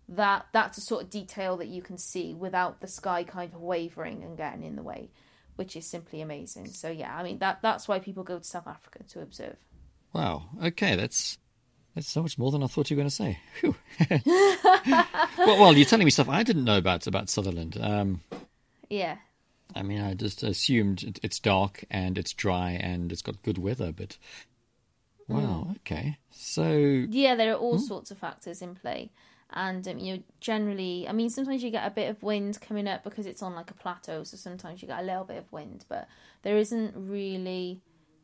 That 0.10 0.46
that's 0.54 0.78
a 0.78 0.82
sort 0.82 1.04
of 1.04 1.10
detail 1.10 1.58
that 1.58 1.68
you 1.68 1.82
can 1.82 1.98
see 1.98 2.34
without 2.34 2.80
the 2.82 2.88
sky 2.88 3.24
kind 3.24 3.54
of 3.54 3.60
wavering 3.62 4.24
and 4.24 4.38
getting 4.38 4.64
in 4.64 4.76
the 4.76 4.84
way, 4.84 5.10
which 5.60 5.76
is 5.76 5.86
simply 5.86 6.22
amazing. 6.22 6.68
So 6.70 6.90
yeah, 6.90 7.14
I 7.14 7.22
mean 7.22 7.40
that 7.40 7.60
that's 7.62 7.86
why 7.86 8.00
people 8.00 8.24
go 8.24 8.40
to 8.40 8.44
South 8.46 8.66
Africa 8.66 9.04
to 9.10 9.22
observe. 9.22 9.58
Wow. 10.14 10.46
Okay, 10.64 10.96
that's 10.96 11.38
that's 11.94 12.08
so 12.08 12.22
much 12.24 12.38
more 12.38 12.50
than 12.50 12.64
I 12.64 12.68
thought 12.68 12.90
you 12.90 12.96
were 12.96 13.02
going 13.02 13.10
to 13.10 13.16
say. 13.16 13.40
Well, 15.38 15.60
well, 15.60 15.74
you're 15.74 15.86
telling 15.86 16.06
me 16.06 16.12
stuff 16.12 16.30
I 16.30 16.44
didn't 16.44 16.64
know 16.64 16.78
about 16.78 17.08
about 17.08 17.30
Sutherland. 17.30 17.78
Um, 17.80 18.22
Yeah. 18.90 19.18
I 19.76 19.84
mean, 19.84 20.00
I 20.02 20.14
just 20.14 20.44
assumed 20.44 21.20
it's 21.22 21.40
dark 21.40 21.84
and 21.92 22.18
it's 22.18 22.34
dry 22.34 22.72
and 22.72 23.12
it's 23.12 23.22
got 23.22 23.44
good 23.44 23.58
weather, 23.58 23.92
but 23.92 24.18
wow, 25.28 25.76
okay. 25.78 26.18
So 26.32 26.72
Yeah, 27.10 27.36
there 27.36 27.52
are 27.52 27.58
all 27.58 27.80
sorts 27.80 28.12
of 28.12 28.18
factors 28.18 28.62
in 28.62 28.76
play. 28.76 29.12
And 29.52 29.88
um, 29.88 29.98
you 29.98 30.16
know, 30.16 30.24
generally, 30.40 31.08
I 31.08 31.12
mean, 31.12 31.30
sometimes 31.30 31.64
you 31.64 31.72
get 31.72 31.88
a 31.88 31.94
bit 31.94 32.10
of 32.10 32.22
wind 32.22 32.62
coming 32.62 32.88
up 32.88 33.04
because 33.04 33.26
it's 33.26 33.42
on 33.42 33.56
like 33.56 33.72
a 33.72 33.74
plateau, 33.74 34.24
so 34.24 34.38
sometimes 34.38 34.82
you 34.82 34.88
get 34.88 35.00
a 35.00 35.06
little 35.06 35.24
bit 35.24 35.38
of 35.38 35.52
wind, 35.52 35.86
but 35.90 36.08
there 36.44 36.58
isn't 36.58 36.94
really 36.96 37.82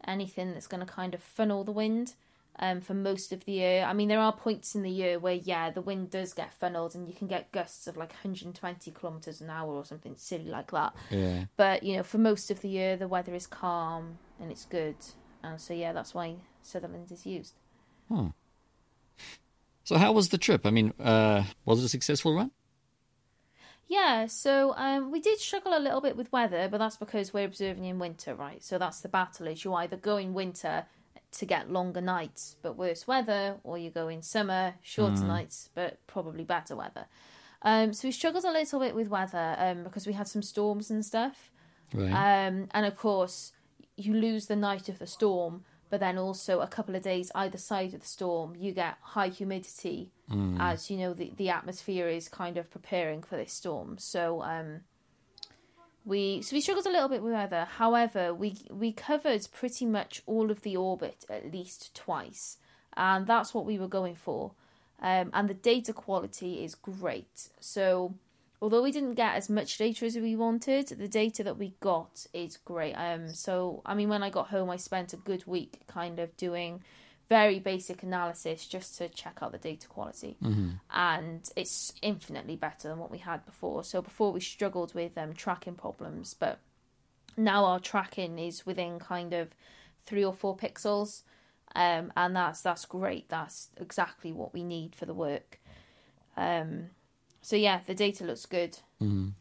anything 0.08 0.54
that's 0.54 0.68
going 0.68 0.86
to 0.86 0.92
kind 0.92 1.14
of 1.16 1.24
funnel 1.24 1.64
the 1.64 1.72
wind 1.72 2.14
um, 2.60 2.82
for 2.82 2.94
most 2.94 3.34
of 3.34 3.46
the 3.46 3.54
year. 3.54 3.84
I 3.84 3.94
mean, 3.94 4.08
there 4.08 4.20
are 4.20 4.34
points 4.34 4.76
in 4.76 4.84
the 4.84 4.90
year 4.90 5.20
where, 5.20 5.34
yeah, 5.34 5.70
the 5.70 5.82
wind 5.82 6.10
does 6.10 6.34
get 6.34 6.54
funneled 6.54 6.96
and 6.96 7.08
you 7.08 7.14
can 7.14 7.28
get 7.28 7.52
gusts 7.52 7.88
of 7.88 7.98
like 7.98 8.12
120 8.12 8.92
kilometers 8.92 9.42
an 9.42 9.50
hour 9.50 9.74
or 9.74 9.86
something 9.86 10.16
silly 10.18 10.50
like 10.50 10.72
that. 10.72 10.96
yeah, 11.10 11.46
But, 11.58 11.84
you 11.84 11.98
know, 11.98 12.04
for 12.04 12.18
most 12.18 12.52
of 12.52 12.62
the 12.62 12.70
year, 12.70 12.96
the 12.96 13.08
weather 13.08 13.36
is 13.36 13.48
calm 13.48 14.20
and 14.40 14.52
it's 14.52 14.66
good. 14.66 14.96
And 15.44 15.60
so, 15.60 15.74
yeah, 15.74 15.94
that's 15.94 16.14
why 16.14 16.36
Sutherland 16.62 17.12
is 17.12 17.26
used. 17.26 17.56
So 19.86 19.98
how 19.98 20.12
was 20.12 20.30
the 20.30 20.38
trip? 20.38 20.66
I 20.66 20.72
mean, 20.72 20.94
uh, 21.00 21.44
was 21.64 21.82
it 21.82 21.86
a 21.86 21.90
successful 21.90 22.36
run? 22.36 22.52
Yeah, 23.88 24.26
so 24.26 24.74
um, 24.78 25.12
we 25.12 25.20
did 25.20 25.40
struggle 25.40 25.78
a 25.78 25.80
little 25.80 26.02
bit 26.02 26.18
with 26.18 26.32
weather, 26.32 26.68
but 26.70 26.80
that's 26.80 26.98
because 26.98 27.34
we're 27.34 27.46
observing 27.46 27.86
in 27.86 28.00
winter, 28.00 28.34
right? 28.34 28.64
So 28.64 28.78
that's 28.80 29.00
the 29.02 29.08
battle: 29.10 29.48
is 29.48 29.64
you 29.64 29.74
either 29.76 29.96
go 29.96 30.18
in 30.18 30.34
winter 30.34 30.86
to 31.34 31.46
get 31.46 31.70
longer 31.70 32.02
nights 32.02 32.56
but 32.62 32.78
worse 32.78 33.08
weather, 33.08 33.58
or 33.64 33.78
you 33.78 33.92
go 33.92 34.08
in 34.08 34.22
summer, 34.24 34.74
shorter 34.82 35.24
nights 35.28 35.70
but 35.76 36.00
probably 36.08 36.44
better 36.44 36.76
weather. 36.76 37.06
Um, 37.62 37.94
so 37.94 38.08
we 38.08 38.12
struggled 38.12 38.44
a 38.46 38.52
little 38.52 38.80
bit 38.80 38.96
with 38.96 39.08
weather 39.10 39.56
um, 39.60 39.84
because 39.84 40.08
we 40.08 40.14
had 40.14 40.28
some 40.28 40.42
storms 40.42 40.90
and 40.90 41.06
stuff, 41.06 41.52
Right. 41.94 42.12
um, 42.12 42.68
and 42.72 42.86
of 42.86 42.96
course 42.98 43.52
you 43.98 44.14
lose 44.14 44.48
the 44.48 44.56
night 44.56 44.90
of 44.90 44.98
the 44.98 45.08
storm, 45.08 45.64
but 45.90 46.00
then 46.00 46.18
also 46.18 46.62
a 46.62 46.68
couple 46.68 46.96
of 46.96 47.04
days 47.04 47.32
either 47.36 47.58
side 47.58 47.94
of 47.94 48.02
the 48.02 48.08
storm, 48.08 48.56
you 48.56 48.72
get 48.72 48.98
high 49.02 49.30
humidity 49.30 50.12
as 50.60 50.90
you 50.90 50.98
know 50.98 51.14
the 51.14 51.32
the 51.38 51.50
atmosphere 51.50 52.08
is 52.08 52.28
kind 52.28 52.58
of 52.58 52.72
preparing 52.72 53.22
for 53.22 53.38
this 53.38 53.54
storm. 53.54 53.98
So 53.98 54.42
um, 54.42 54.82
we 56.04 56.42
so 56.42 56.56
we 56.56 56.62
struggled 56.62 56.86
a 56.86 56.92
little 56.92 57.10
bit 57.10 57.22
with 57.22 57.34
weather. 57.34 57.68
However, 57.78 58.34
we 58.34 58.58
we 58.70 58.92
covered 58.92 59.48
pretty 59.54 59.86
much 59.86 60.22
all 60.26 60.52
of 60.52 60.62
the 60.62 60.78
orbit 60.78 61.26
at 61.30 61.52
least 61.52 61.94
twice, 61.96 62.58
and 62.96 63.28
that's 63.28 63.54
what 63.54 63.66
we 63.66 63.78
were 63.78 63.88
going 63.88 64.16
for. 64.16 64.54
Um, 65.02 65.30
and 65.34 65.50
the 65.50 65.54
data 65.54 65.94
quality 65.94 66.64
is 66.64 66.74
great. 66.74 67.50
So 67.60 68.16
although 68.62 68.82
we 68.82 68.92
didn't 68.92 69.16
get 69.16 69.36
as 69.36 69.50
much 69.50 69.78
data 69.78 70.06
as 70.06 70.16
we 70.16 70.36
wanted, 70.36 70.88
the 70.88 71.08
data 71.08 71.44
that 71.44 71.58
we 71.58 71.74
got 71.80 72.26
is 72.34 72.58
great. 72.58 72.94
Um, 72.94 73.34
so 73.34 73.82
I 73.86 73.94
mean, 73.96 74.10
when 74.10 74.24
I 74.24 74.30
got 74.30 74.48
home, 74.48 74.70
I 74.70 74.78
spent 74.78 75.14
a 75.14 75.18
good 75.18 75.46
week 75.46 75.82
kind 75.88 76.20
of 76.20 76.36
doing 76.38 76.82
very 77.28 77.58
basic 77.60 78.04
analysis 78.04 78.68
just 78.68 78.98
to 79.00 79.10
check 79.10 79.40
out 79.42 79.52
the 79.52 79.58
data 79.58 79.88
quality, 79.88 80.38
and 80.92 81.50
it's 81.56 81.92
infinitely 82.04 82.56
better 82.56 82.88
than 82.88 83.00
what 83.00 83.10
we 83.10 83.18
had 83.18 83.44
before. 83.46 83.84
So 83.84 84.02
before 84.02 84.32
we 84.32 84.40
struggled 84.40 84.94
with 84.94 85.18
um, 85.18 85.34
tracking 85.34 85.74
problems, 85.76 86.36
but 86.36 86.60
now 87.36 87.66
our 87.66 87.80
tracking 87.80 88.38
is 88.38 88.66
within 88.66 89.00
kind 89.00 89.34
of 89.34 89.50
three 90.06 90.24
or 90.24 90.34
four 90.34 90.56
pixels, 90.56 91.24
um, 91.76 92.14
and 92.16 92.36
that's 92.36 92.62
that's 92.62 92.86
great. 92.86 93.28
That's 93.30 93.70
exactly 93.78 94.32
what 94.32 94.54
we 94.54 94.64
need 94.64 94.96
for 94.96 95.06
the 95.08 95.14
work. 95.14 95.60
Um, 96.38 96.92
so 97.46 97.56
yeah, 97.56 97.82
the 97.86 97.94
data 97.94 98.24
looks 98.24 98.48
good. 98.48 98.80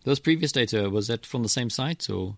Those 0.05 0.21
previous 0.21 0.53
data 0.53 0.91
was 0.91 1.07
that 1.07 1.25
from 1.25 1.43
the 1.43 1.49
same 1.49 1.71
site 1.71 2.11
or? 2.11 2.37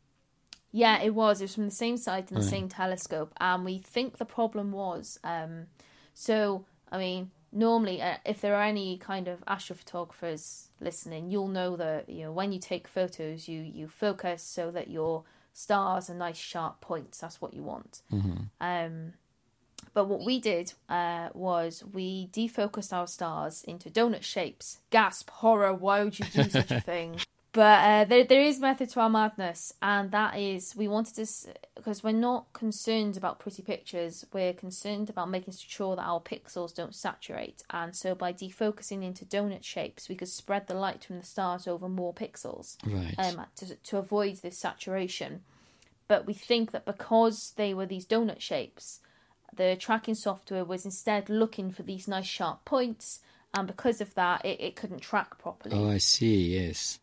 Yeah, 0.70 1.02
it 1.02 1.12
was. 1.12 1.40
It 1.40 1.44
was 1.44 1.54
from 1.56 1.64
the 1.64 1.70
same 1.84 1.96
site 1.96 2.30
and 2.30 2.36
the 2.40 2.44
Right. 2.44 2.50
same 2.50 2.68
telescope, 2.68 3.32
and 3.38 3.64
we 3.64 3.78
think 3.78 4.18
the 4.18 4.24
problem 4.24 4.70
was. 4.70 5.18
Um, 5.24 5.66
so, 6.14 6.64
I 6.92 6.98
mean, 6.98 7.30
normally, 7.50 8.00
uh, 8.00 8.18
if 8.24 8.40
there 8.40 8.54
are 8.54 8.62
any 8.62 8.96
kind 8.98 9.26
of 9.26 9.44
astrophotographers 9.46 10.68
listening, 10.80 11.30
you'll 11.30 11.48
know 11.48 11.74
that 11.76 12.08
you 12.08 12.22
know 12.24 12.32
when 12.32 12.52
you 12.52 12.60
take 12.60 12.86
photos, 12.86 13.48
you 13.48 13.60
you 13.62 13.88
focus 13.88 14.42
so 14.42 14.70
that 14.70 14.88
your 14.88 15.24
stars 15.52 16.08
are 16.10 16.14
nice 16.14 16.36
sharp 16.38 16.80
points. 16.80 17.18
That's 17.18 17.40
what 17.40 17.54
you 17.54 17.62
want. 17.64 18.02
Um, 18.60 19.14
but 19.96 20.08
what 20.08 20.26
we 20.26 20.38
did 20.38 20.74
uh, 20.90 21.30
was 21.32 21.82
we 21.90 22.28
defocused 22.30 22.92
our 22.92 23.06
stars 23.06 23.64
into 23.64 23.88
donut 23.88 24.22
shapes. 24.22 24.80
Gasp! 24.90 25.30
Horror! 25.30 25.72
Why 25.72 26.04
would 26.04 26.18
you 26.18 26.26
do 26.26 26.50
such 26.50 26.70
a 26.70 26.80
thing? 26.92 27.16
But 27.52 27.82
uh, 27.82 28.04
there, 28.04 28.24
there 28.24 28.42
is 28.42 28.60
method 28.60 28.90
to 28.90 29.00
our 29.00 29.08
madness, 29.08 29.72
and 29.80 30.10
that 30.10 30.38
is 30.38 30.76
we 30.76 30.86
wanted 30.86 31.14
to 31.14 31.26
because 31.76 32.04
we're 32.04 32.12
not 32.12 32.52
concerned 32.52 33.16
about 33.16 33.38
pretty 33.38 33.62
pictures. 33.62 34.26
We're 34.34 34.52
concerned 34.52 35.08
about 35.08 35.30
making 35.30 35.54
sure 35.56 35.96
that 35.96 36.02
our 36.02 36.20
pixels 36.20 36.74
don't 36.74 36.94
saturate, 36.94 37.62
and 37.70 37.96
so 37.96 38.14
by 38.14 38.34
defocusing 38.34 39.02
into 39.02 39.24
donut 39.24 39.64
shapes, 39.64 40.10
we 40.10 40.14
could 40.14 40.28
spread 40.28 40.66
the 40.66 40.74
light 40.74 41.04
from 41.04 41.16
the 41.16 41.24
stars 41.24 41.66
over 41.66 41.88
more 41.88 42.12
pixels 42.12 42.76
Right. 42.84 43.14
um, 43.18 43.46
to, 43.56 43.74
to 43.74 43.96
avoid 43.96 44.36
this 44.42 44.58
saturation. 44.58 45.40
But 46.06 46.26
we 46.26 46.34
think 46.34 46.72
that 46.72 46.84
because 46.84 47.54
they 47.56 47.72
were 47.72 47.86
these 47.86 48.04
donut 48.04 48.40
shapes, 48.40 49.00
the 49.56 49.76
tracking 49.78 50.14
software 50.14 50.64
was 50.64 50.84
instead 50.84 51.28
looking 51.28 51.70
for 51.70 51.82
these 51.82 52.08
nice 52.08 52.26
sharp 52.26 52.64
points, 52.64 53.20
and 53.54 53.66
because 53.66 54.00
of 54.00 54.14
that, 54.14 54.44
it, 54.44 54.60
it 54.60 54.76
couldn't 54.76 55.00
track 55.00 55.38
properly. 55.38 55.76
oh, 55.76 55.90
I 55.90 55.98
see. 55.98 56.54
Yes. 56.56 56.98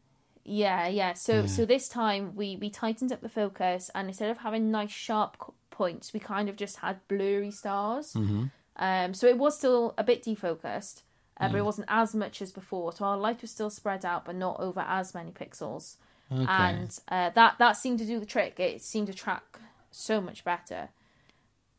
Yeah, 0.45 0.87
yeah. 0.87 1.13
So 1.13 1.45
so 1.45 1.65
this 1.65 1.87
time 1.87 2.35
we 2.35 2.57
we 2.57 2.69
tightened 2.69 3.11
up 3.13 3.21
the 3.21 3.29
focus, 3.29 3.89
and 3.95 4.07
instead 4.07 4.29
of 4.29 4.39
having 4.39 4.71
nice 4.71 4.91
sharp 4.91 5.37
points, 5.71 6.13
we 6.13 6.19
kind 6.19 6.49
of 6.49 6.55
just 6.55 6.77
had 6.77 6.99
blurry 7.07 7.51
stars. 7.51 8.13
Mm-hmm. 8.13 8.45
Um, 8.75 9.13
so 9.13 9.27
it 9.27 9.37
was 9.37 9.57
still 9.57 9.93
a 9.97 10.03
bit 10.03 10.23
defocused, 10.23 11.03
uh, 11.39 11.47
but 11.47 11.57
it 11.57 11.65
wasn't 11.65 11.87
as 11.89 12.13
much 12.13 12.41
as 12.41 12.51
before. 12.51 12.91
So 12.91 13.05
our 13.05 13.17
light 13.17 13.41
was 13.41 13.51
still 13.51 13.69
spread 13.69 14.03
out, 14.03 14.25
but 14.25 14.35
not 14.35 14.59
over 14.59 14.81
as 14.81 15.13
many 15.13 15.31
pixels. 15.31 15.95
Okay. 16.31 16.45
And 16.47 16.99
uh, 17.07 17.29
that 17.31 17.55
that 17.59 17.73
seemed 17.73 17.99
to 17.99 18.05
do 18.05 18.19
the 18.19 18.25
trick. 18.25 18.59
It 18.59 18.81
seemed 18.81 19.07
to 19.07 19.13
track 19.13 19.59
so 19.91 20.19
much 20.19 20.43
better. 20.43 20.89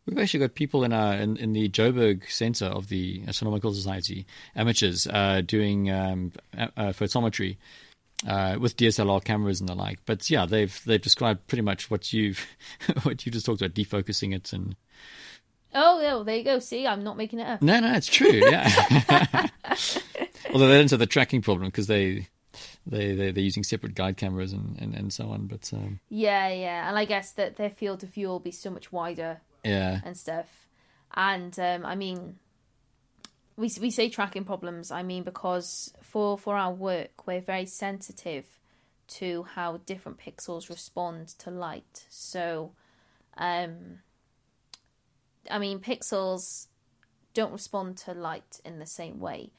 We've 0.07 0.19
actually 0.19 0.41
got 0.41 0.55
people 0.55 0.85
in 0.85 0.93
our 0.93 1.15
in, 1.15 1.37
in 1.37 1.53
the 1.53 1.69
Joburg 1.69 2.31
Centre 2.31 2.67
of 2.67 2.89
the 2.89 3.23
Astronomical 3.27 3.73
Society, 3.73 4.27
amateurs, 4.55 5.07
uh, 5.07 5.41
doing 5.45 5.91
um, 5.91 6.33
uh, 6.57 6.69
uh, 6.77 6.83
photometry 6.89 7.57
uh, 8.27 8.57
with 8.61 8.77
DSLR 8.77 9.25
cameras 9.25 9.61
and 9.61 9.69
the 9.69 9.75
like. 9.75 10.01
But 10.05 10.29
yeah, 10.29 10.45
they've 10.47 10.79
they've 10.85 11.01
described 11.01 11.47
pretty 11.47 11.63
much 11.63 11.91
what 11.91 12.13
you've 12.13 12.47
what 13.03 13.25
you 13.25 13.33
just 13.33 13.47
talked 13.47 13.63
about, 13.63 13.75
defocusing 13.75 14.35
it 14.35 14.53
and 14.53 14.77
Oh, 15.75 16.01
yeah, 16.01 16.15
well, 16.15 16.25
there 16.25 16.37
you 16.37 16.45
go. 16.45 16.61
See, 16.61 16.87
I'm 16.87 17.03
not 17.03 17.17
making 17.17 17.41
it 17.41 17.49
up. 17.49 17.61
no, 17.61 17.81
no, 17.81 17.93
it's 17.95 18.07
true. 18.07 18.31
Yeah. 18.31 18.71
Although 20.53 20.69
they 20.69 20.79
don't 20.79 20.91
have 20.91 21.01
the 21.01 21.07
tracking 21.07 21.43
problem 21.43 21.69
because 21.69 21.87
they. 21.87 22.29
They, 22.87 23.15
they, 23.15 23.33
they're 23.33 23.43
using 23.43 23.65
separate 23.65 23.95
guide 23.95 24.19
cameras 24.19 24.53
and, 24.53 24.79
and, 24.79 24.95
and 24.95 25.13
so 25.13 25.31
on. 25.31 25.47
But 25.47 25.71
um, 25.73 26.01
Yeah, 26.11 26.49
yeah. 26.51 26.87
And 26.87 26.99
I 26.99 27.07
guess 27.07 27.33
that 27.33 27.57
their 27.57 27.71
field 27.71 28.03
of 28.03 28.11
view 28.11 28.29
will 28.29 28.41
be 28.41 28.51
so 28.51 28.69
much 28.69 28.93
wider 28.93 29.41
yeah. 29.65 30.01
and 30.05 30.17
stuff. 30.17 30.69
And 31.15 31.59
um, 31.59 31.87
I 31.87 31.95
mean, 31.95 32.37
we 33.57 33.71
we 33.81 33.91
say 33.91 34.09
tracking 34.09 34.45
problems. 34.45 34.91
I 34.91 35.03
mean 35.03 35.23
because 35.23 35.93
for 36.03 36.39
for 36.39 36.57
our 36.57 36.73
work, 36.73 37.27
we're 37.27 37.41
very 37.41 37.67
sensitive 37.67 38.47
to 39.07 39.45
how 39.55 39.79
different 39.87 40.19
pixels 40.19 40.69
respond 40.69 41.29
to 41.29 41.51
light. 41.51 42.07
So, 42.09 42.73
um, 43.37 43.99
I 45.51 45.59
mean, 45.59 45.79
pixels 45.81 46.67
don't 47.35 47.53
respond 47.53 47.99
to 47.99 48.13
light 48.13 48.61
in 48.65 48.79
the 48.79 48.87
same 48.87 49.21
way. 49.21 49.51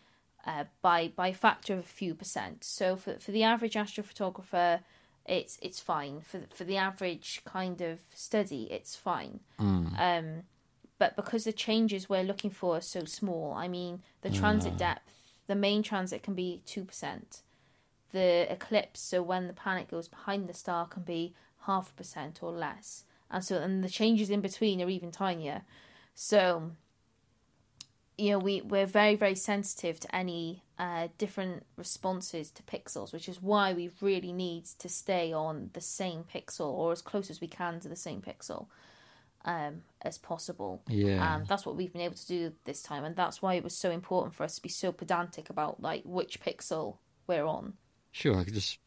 Uh, 0.45 0.65
by 0.81 1.11
by 1.15 1.29
a 1.29 1.33
factor 1.33 1.73
of 1.73 1.79
a 1.79 1.83
few 1.83 2.13
percent. 2.13 2.63
So 2.63 2.95
for 2.95 3.17
for 3.19 3.31
the 3.31 3.43
average 3.43 3.73
astrophotographer, 3.73 4.81
it's 5.25 5.57
it's 5.61 5.79
fine. 5.79 6.21
For 6.21 6.41
for 6.53 6.63
the 6.63 6.77
average 6.77 7.41
kind 7.45 7.81
of 7.81 7.99
study, 8.13 8.67
it's 8.71 8.95
fine. 8.95 9.39
Um, 9.97 10.43
but 10.97 11.15
because 11.15 11.43
the 11.43 11.51
changes 11.53 12.07
we're 12.07 12.23
looking 12.23 12.51
for 12.51 12.77
are 12.77 12.81
so 12.81 13.03
small, 13.05 13.53
I 13.53 13.67
mean, 13.67 14.01
the 14.21 14.29
transit 14.29 14.77
depth, 14.77 15.11
the 15.47 15.55
main 15.55 15.83
transit 15.83 16.23
can 16.23 16.35
be 16.35 16.61
two 16.65 16.85
percent. 16.85 17.41
The 18.11 18.51
eclipse, 18.51 19.01
so 19.01 19.21
when 19.21 19.47
the 19.47 19.53
planet 19.53 19.89
goes 19.89 20.07
behind 20.07 20.47
the 20.47 20.53
star, 20.53 20.85
can 20.87 21.03
be 21.03 21.33
half 21.65 21.89
a 21.89 21.93
percent 21.93 22.39
or 22.41 22.51
less, 22.51 23.03
and 23.29 23.43
so 23.43 23.57
and 23.57 23.83
the 23.83 23.89
changes 23.89 24.29
in 24.29 24.41
between 24.41 24.81
are 24.81 24.89
even 24.89 25.11
tinier. 25.11 25.63
So 26.13 26.71
you 28.17 28.31
know 28.31 28.39
we 28.39 28.61
we're 28.61 28.85
very 28.85 29.15
very 29.15 29.35
sensitive 29.35 29.99
to 29.99 30.15
any 30.15 30.63
uh, 30.77 31.07
different 31.17 31.65
responses 31.77 32.51
to 32.51 32.63
pixels 32.63 33.13
which 33.13 33.29
is 33.29 33.41
why 33.41 33.73
we 33.73 33.89
really 34.01 34.33
need 34.33 34.65
to 34.65 34.89
stay 34.89 35.31
on 35.31 35.69
the 35.73 35.81
same 35.81 36.23
pixel 36.23 36.67
or 36.67 36.91
as 36.91 37.01
close 37.01 37.29
as 37.29 37.39
we 37.39 37.47
can 37.47 37.79
to 37.79 37.87
the 37.87 37.95
same 37.95 38.21
pixel 38.21 38.67
um, 39.45 39.83
as 40.01 40.17
possible 40.17 40.81
Yeah. 40.87 41.35
um, 41.35 41.43
that's 41.47 41.65
what 41.65 41.75
we've 41.75 41.93
been 41.93 42.01
able 42.01 42.15
to 42.15 42.27
do 42.27 42.53
this 42.65 42.81
time 42.81 43.05
and 43.05 43.15
that's 43.15 43.41
why 43.41 43.53
it 43.53 43.63
was 43.63 43.75
so 43.77 43.91
important 43.91 44.33
for 44.35 44.43
us 44.43 44.55
to 44.55 44.61
be 44.61 44.69
so 44.69 44.91
pedantic 44.91 45.49
about 45.49 45.81
like 45.81 46.01
which 46.03 46.41
pixel 46.41 46.97
we're 47.27 47.45
on 47.45 47.73
Sure, 48.11 48.37
I 48.39 48.45
could 48.45 48.53
just 48.53 48.79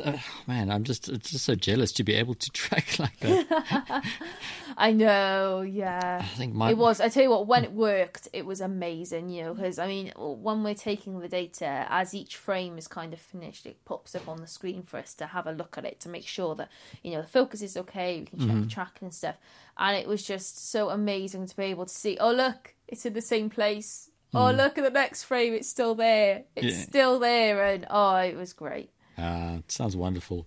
uh, 0.00 0.16
man, 0.46 0.70
I'm 0.70 0.84
just 0.84 1.08
it's 1.08 1.30
just 1.32 1.44
so 1.44 1.54
jealous 1.54 1.92
to 1.92 2.04
be 2.04 2.14
able 2.14 2.34
to 2.34 2.50
track 2.52 2.98
like 2.98 3.18
that. 3.20 4.02
I 4.76 4.92
know, 4.92 5.60
yeah. 5.60 6.20
I 6.22 6.26
think 6.36 6.54
my 6.54 6.70
It 6.70 6.78
was. 6.78 7.00
I 7.00 7.08
tell 7.08 7.22
you 7.22 7.30
what, 7.30 7.46
when 7.46 7.64
it 7.64 7.72
worked, 7.72 8.28
it 8.32 8.46
was 8.46 8.60
amazing. 8.60 9.28
You 9.30 9.44
know, 9.44 9.54
because 9.54 9.78
I 9.78 9.86
mean, 9.86 10.12
when 10.16 10.62
we're 10.64 10.74
taking 10.74 11.20
the 11.20 11.28
data, 11.28 11.86
as 11.88 12.14
each 12.14 12.36
frame 12.36 12.78
is 12.78 12.88
kind 12.88 13.12
of 13.12 13.20
finished, 13.20 13.66
it 13.66 13.84
pops 13.84 14.14
up 14.14 14.28
on 14.28 14.40
the 14.40 14.46
screen 14.46 14.82
for 14.82 14.98
us 14.98 15.14
to 15.14 15.26
have 15.26 15.46
a 15.46 15.52
look 15.52 15.76
at 15.78 15.84
it 15.84 16.00
to 16.00 16.08
make 16.08 16.26
sure 16.26 16.54
that 16.56 16.68
you 17.02 17.12
know 17.12 17.22
the 17.22 17.28
focus 17.28 17.62
is 17.62 17.76
okay. 17.76 18.20
We 18.20 18.26
can 18.26 18.38
check 18.38 18.48
Mm-hmm. 18.48 18.60
the 18.62 18.68
tracking 18.70 19.06
and 19.06 19.14
stuff. 19.14 19.36
And 19.76 19.96
it 19.96 20.06
was 20.06 20.22
just 20.22 20.70
so 20.70 20.90
amazing 20.90 21.46
to 21.46 21.56
be 21.56 21.64
able 21.64 21.86
to 21.86 21.94
see. 21.94 22.16
Oh, 22.20 22.32
look, 22.32 22.74
it's 22.88 23.04
in 23.06 23.12
the 23.12 23.20
same 23.20 23.50
place. 23.50 24.10
Oh, 24.36 24.50
look 24.50 24.78
at 24.78 24.82
the 24.84 24.90
next 24.90 25.22
frame. 25.24 25.54
It's 25.54 25.68
still 25.68 25.94
there. 25.94 26.42
It's 26.56 26.66
Mm. 26.66 26.70
Yeah. 26.78 26.82
still 26.84 27.18
there, 27.20 27.64
and 27.64 27.86
oh, 27.88 28.16
it 28.16 28.36
was 28.36 28.52
great. 28.52 28.90
Uh, 29.18 29.58
it 29.58 29.70
sounds 29.70 29.96
wonderful. 29.96 30.46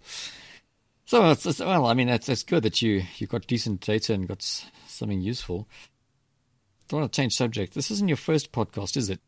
So, 1.06 1.32
it's, 1.32 1.46
it's- 1.46 1.60
well, 1.66 1.86
I 1.86 1.94
mean, 1.94 2.08
that's, 2.08 2.28
that's 2.28 2.44
good 2.44 2.64
that 2.64 2.82
you, 2.82 3.04
you 3.18 3.28
got 3.28 3.48
decent 3.48 3.82
data 3.82 4.14
and 4.14 4.28
got 4.28 4.42
something 4.88 5.22
useful. 5.22 5.68
Don't 6.90 7.02
want 7.02 7.12
to 7.14 7.22
change 7.22 7.34
subject. 7.36 7.74
This 7.74 7.92
isn't 7.92 8.08
your 8.08 8.18
first 8.18 8.52
podcast, 8.52 8.98
is 8.98 9.10
it? 9.10 9.20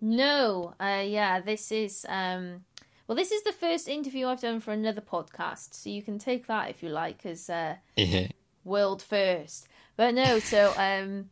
No, 0.00 0.74
uh, 0.80 1.04
yeah, 1.06 1.40
this 1.40 1.70
is 1.72 2.06
um, 2.08 2.64
well, 3.06 3.16
this 3.16 3.32
is 3.32 3.42
the 3.42 3.52
first 3.52 3.86
interview 3.88 4.26
I've 4.28 4.40
done 4.40 4.60
for 4.60 4.72
another 4.72 5.00
podcast, 5.02 5.74
so 5.74 5.90
you 5.90 6.02
can 6.02 6.18
take 6.18 6.46
that 6.46 6.70
if 6.70 6.82
you 6.82 6.88
like 6.88 7.26
as 7.26 7.50
uh, 7.50 7.74
Yeah. 7.96 8.28
world 8.64 9.02
first. 9.02 9.66
But 9.96 10.14
no, 10.14 10.38
so 10.38 10.72
um, 10.78 11.28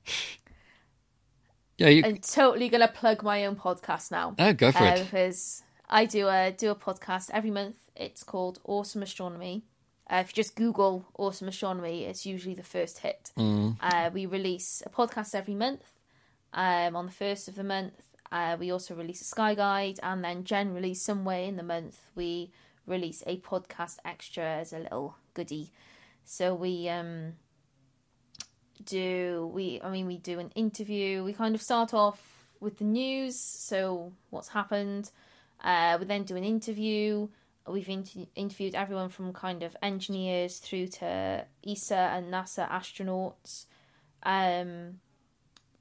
Yeah, 1.78 1.88
you, 1.88 2.02
I'm 2.04 2.18
totally 2.18 2.68
gonna 2.68 2.88
plug 2.88 3.22
my 3.22 3.46
own 3.46 3.56
podcast 3.56 4.10
now. 4.10 4.34
oh, 4.38 4.52
go 4.52 4.70
for 4.72 4.78
uh, 4.82 4.96
it. 4.96 5.04
because 5.04 5.62
I 5.88 6.04
do 6.04 6.28
a 6.28 6.52
do 6.52 6.70
a 6.70 6.74
podcast 6.74 7.30
every 7.32 7.50
month. 7.50 7.76
It's 7.96 8.22
called 8.22 8.60
Awesome 8.64 9.02
Astronomy. 9.02 9.64
Uh, 10.10 10.16
if 10.16 10.30
you 10.30 10.42
just 10.42 10.54
Google 10.54 11.06
Awesome 11.18 11.48
Astronomy, 11.48 12.04
it's 12.04 12.24
usually 12.26 12.54
the 12.54 12.62
first 12.62 12.98
hit. 12.98 13.30
Mm. 13.38 13.76
Uh, 13.80 14.10
we 14.12 14.26
release 14.26 14.82
a 14.84 14.90
podcast 14.90 15.34
every 15.34 15.54
month. 15.54 15.82
Um, 16.52 16.96
on 16.96 17.06
the 17.06 17.12
first 17.12 17.48
of 17.48 17.56
the 17.56 17.64
month, 17.64 17.92
uh, 18.32 18.56
we 18.58 18.70
also 18.70 18.94
release 18.94 19.20
a 19.20 19.24
sky 19.24 19.54
guide, 19.54 20.00
and 20.02 20.24
then 20.24 20.44
generally 20.44 20.94
somewhere 20.94 21.42
in 21.42 21.56
the 21.56 21.62
month 21.62 21.98
we 22.14 22.50
release 22.86 23.22
a 23.26 23.38
podcast 23.40 23.96
extra 24.04 24.44
as 24.44 24.72
a 24.72 24.78
little 24.78 25.16
goodie. 25.34 25.70
So 26.24 26.54
we 26.54 26.88
um 26.88 27.34
do 28.84 29.50
we 29.52 29.80
I 29.82 29.90
mean 29.90 30.06
we 30.06 30.18
do 30.18 30.38
an 30.38 30.50
interview. 30.54 31.24
We 31.24 31.32
kind 31.32 31.54
of 31.54 31.62
start 31.62 31.94
off 31.94 32.48
with 32.60 32.78
the 32.78 32.84
news, 32.84 33.38
so 33.38 34.12
what's 34.30 34.48
happened. 34.48 35.10
Uh, 35.62 35.96
we 36.00 36.06
then 36.06 36.24
do 36.24 36.36
an 36.36 36.44
interview. 36.44 37.28
We've 37.66 37.88
inter- 37.88 38.26
interviewed 38.34 38.74
everyone 38.74 39.10
from 39.10 39.32
kind 39.32 39.62
of 39.62 39.76
engineers 39.82 40.58
through 40.58 40.88
to 40.88 41.44
ESA 41.66 41.96
and 41.96 42.32
NASA 42.32 42.68
astronauts. 42.70 43.66
Um, 44.22 45.00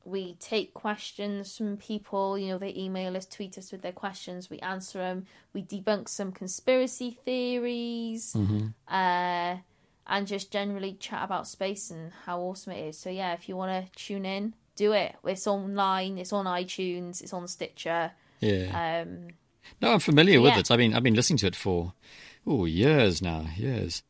we 0.03 0.35
take 0.35 0.73
questions 0.73 1.57
from 1.57 1.77
people. 1.77 2.37
You 2.37 2.53
know, 2.53 2.57
they 2.57 2.73
email 2.75 3.15
us, 3.17 3.25
tweet 3.25 3.57
us 3.57 3.71
with 3.71 3.81
their 3.81 3.91
questions. 3.91 4.49
We 4.49 4.59
answer 4.59 4.99
them. 4.99 5.25
We 5.53 5.63
debunk 5.63 6.07
some 6.07 6.31
conspiracy 6.31 7.19
theories, 7.25 8.33
uh, 8.87 9.57
and 10.09 10.25
just 10.25 10.51
generally 10.51 10.93
chat 10.93 11.23
about 11.23 11.47
space 11.47 11.91
and 11.91 12.11
how 12.25 12.39
awesome 12.39 12.73
it 12.73 12.87
is. 12.87 12.97
So 12.97 13.09
yeah, 13.09 13.33
if 13.33 13.49
you 13.49 13.57
want 13.57 13.85
to 13.85 13.91
tune 14.01 14.25
in, 14.25 14.53
do 14.77 14.93
it. 14.93 15.15
It's 15.25 15.45
online. 15.47 16.17
It's 16.17 16.31
on 16.31 16.45
iTunes. 16.45 17.21
It's 17.21 17.33
on 17.33 17.47
Stitcher. 17.47 18.11
Yeah. 18.39 19.03
Um, 19.05 19.27
no, 19.81 19.93
I'm 19.93 19.99
familiar 19.99 20.41
with 20.41 20.57
it. 20.57 20.71
I 20.71 20.77
mean, 20.77 20.93
I've 20.93 21.03
been 21.03 21.15
listening 21.15 21.37
to 21.37 21.47
it 21.47 21.55
for, 21.55 21.93
oh, 22.45 22.65
years 22.65 23.21
now. 23.21 23.45
Years. 23.55 24.03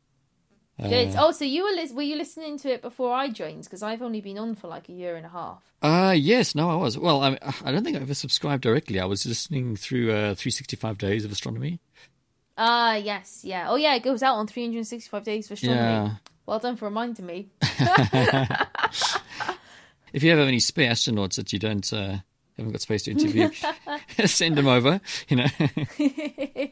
good. 0.80 1.14
Oh, 1.18 1.32
so 1.32 1.44
you 1.44 1.64
were 1.64 1.70
lis- 1.70 1.92
were 1.92 2.02
you 2.02 2.16
listening 2.16 2.58
to 2.58 2.72
it 2.72 2.82
before 2.82 3.12
I 3.12 3.28
joined? 3.28 3.64
Because 3.64 3.82
I've 3.82 4.02
only 4.02 4.20
been 4.20 4.38
on 4.38 4.54
for 4.54 4.68
like 4.68 4.88
a 4.88 4.92
year 4.92 5.16
and 5.16 5.26
a 5.26 5.28
half. 5.28 5.62
Uh, 5.82 6.14
yes, 6.16 6.54
no, 6.54 6.70
I 6.70 6.76
was. 6.76 6.98
Well, 6.98 7.22
I, 7.22 7.38
I 7.64 7.72
don't 7.72 7.84
think 7.84 7.96
I 7.96 8.00
ever 8.00 8.14
subscribed 8.14 8.62
directly. 8.62 9.00
I 9.00 9.04
was 9.04 9.26
listening 9.26 9.76
through 9.76 10.10
uh, 10.10 10.34
365 10.34 10.98
Days 10.98 11.24
of 11.24 11.32
Astronomy. 11.32 11.80
Ah, 12.56 12.96
yes, 12.96 13.42
yeah. 13.44 13.66
Oh, 13.68 13.76
yeah, 13.76 13.94
it 13.94 14.02
goes 14.02 14.22
out 14.22 14.34
on 14.34 14.48
365 14.48 15.22
days 15.22 15.46
for 15.46 15.54
astronomy. 15.54 15.80
Yeah. 15.80 16.14
Well 16.44 16.58
done 16.58 16.76
for 16.76 16.86
reminding 16.86 17.26
me. 17.26 17.50
If 20.12 20.22
you 20.22 20.30
have 20.30 20.38
any 20.38 20.60
spare 20.60 20.90
astronauts 20.90 21.36
that 21.36 21.52
you 21.52 21.58
don't 21.58 21.92
uh, 21.92 22.18
haven't 22.58 22.72
got 22.72 22.80
space 22.82 23.04
to 23.04 23.12
interview, 23.12 23.50
send 24.26 24.56
them 24.58 24.66
over. 24.68 25.00
You 25.28 25.36
know. 25.36 25.46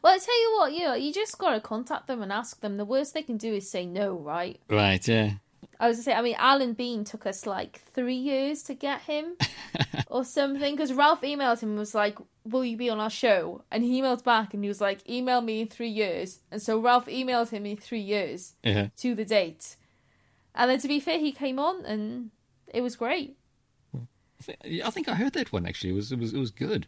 Well, 0.00 0.14
I 0.14 0.18
tell 0.18 0.40
you 0.40 0.56
what, 0.58 0.72
you 0.72 0.80
know, 0.84 0.94
you 0.94 1.12
just 1.12 1.38
got 1.38 1.54
to 1.54 1.60
contact 1.60 2.06
them 2.06 2.22
and 2.22 2.30
ask 2.30 2.60
them. 2.60 2.76
The 2.76 2.84
worst 2.84 3.14
they 3.14 3.22
can 3.22 3.36
do 3.36 3.52
is 3.54 3.68
say 3.68 3.84
no, 3.84 4.14
right? 4.14 4.60
right. 4.70 5.06
Yeah. 5.08 5.32
I 5.80 5.88
was 5.88 5.96
gonna 5.96 6.04
say, 6.04 6.12
I 6.14 6.22
mean, 6.22 6.36
Alan 6.38 6.72
Bean 6.74 7.02
took 7.04 7.26
us 7.26 7.46
like 7.46 7.80
three 7.94 8.14
years 8.14 8.62
to 8.64 8.74
get 8.74 9.00
him 9.02 9.36
or 10.08 10.24
something 10.24 10.74
because 10.76 10.92
Ralph 10.92 11.22
emailed 11.22 11.60
him 11.60 11.70
and 11.70 11.78
was 11.78 11.94
like, 11.96 12.16
Will 12.44 12.64
you 12.64 12.76
be 12.76 12.90
on 12.90 12.98
our 13.00 13.10
show? 13.10 13.62
And 13.72 13.82
he 13.84 14.00
emailed 14.00 14.22
back 14.24 14.54
and 14.54 14.62
he 14.62 14.68
was 14.68 14.80
like, 14.80 15.08
Email 15.08 15.40
me 15.40 15.62
in 15.62 15.66
three 15.68 15.88
years. 15.90 16.40
And 16.52 16.62
so 16.62 16.78
Ralph 16.80 17.06
emailed 17.06 17.50
him 17.50 17.66
in 17.66 17.76
three 17.76 18.00
years 18.00 18.54
Yeah. 18.62 18.88
to 18.98 19.14
the 19.16 19.24
date. 19.24 19.76
And 20.54 20.70
then 20.70 20.78
to 20.80 20.88
be 20.88 21.00
fair, 21.00 21.18
he 21.18 21.32
came 21.32 21.58
on 21.58 21.84
and 21.84 22.30
it 22.72 22.82
was 22.82 22.94
great. 22.96 23.36
I 24.62 24.90
think 24.90 25.08
I 25.08 25.14
heard 25.14 25.32
that 25.34 25.52
one 25.52 25.66
actually. 25.66 25.90
It 25.90 25.94
was 25.94 26.12
it 26.12 26.18
was 26.18 26.32
it 26.32 26.38
was 26.38 26.50
good. 26.50 26.86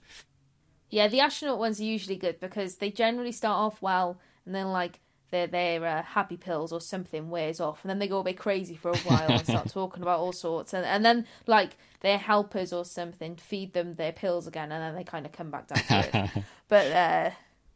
Yeah, 0.91 1.09
the 1.09 1.21
astronaut 1.21 1.59
ones 1.59 1.81
are 1.81 1.85
usually 1.85 2.17
good 2.17 2.41
because 2.41 2.77
they 2.77 2.91
generally 2.91 3.33
start 3.33 3.57
off 3.57 3.81
well 3.81 4.19
and 4.45 4.55
then 4.55 4.69
like 4.69 5.01
their 5.31 5.47
their 5.47 5.85
uh, 5.85 6.03
happy 6.03 6.37
pills 6.37 6.73
or 6.73 6.81
something 6.81 7.31
wears 7.31 7.61
off 7.61 7.83
and 7.83 7.91
then 7.91 7.99
they 7.99 8.09
go 8.09 8.19
a 8.19 8.25
bit 8.25 8.37
crazy 8.37 8.75
for 8.75 8.91
a 8.91 8.97
while 8.99 9.31
and 9.31 9.47
start 9.47 9.69
talking 9.73 10.03
about 10.03 10.19
all 10.19 10.33
sorts 10.33 10.75
and 10.75 10.85
and 10.85 11.05
then 11.05 11.27
like 11.47 11.77
their 12.01 12.19
helpers 12.19 12.73
or 12.73 12.85
something 12.85 13.37
feed 13.37 13.73
them 13.73 13.95
their 13.95 14.13
pills 14.13 14.47
again 14.47 14.73
and 14.73 14.83
then 14.83 14.95
they 14.95 15.05
kind 15.05 15.27
of 15.27 15.33
come 15.33 15.51
back 15.51 15.69
down 15.69 15.85
to 15.85 16.19
earth. 16.19 16.45
but 16.69 16.87
uh, 16.93 17.31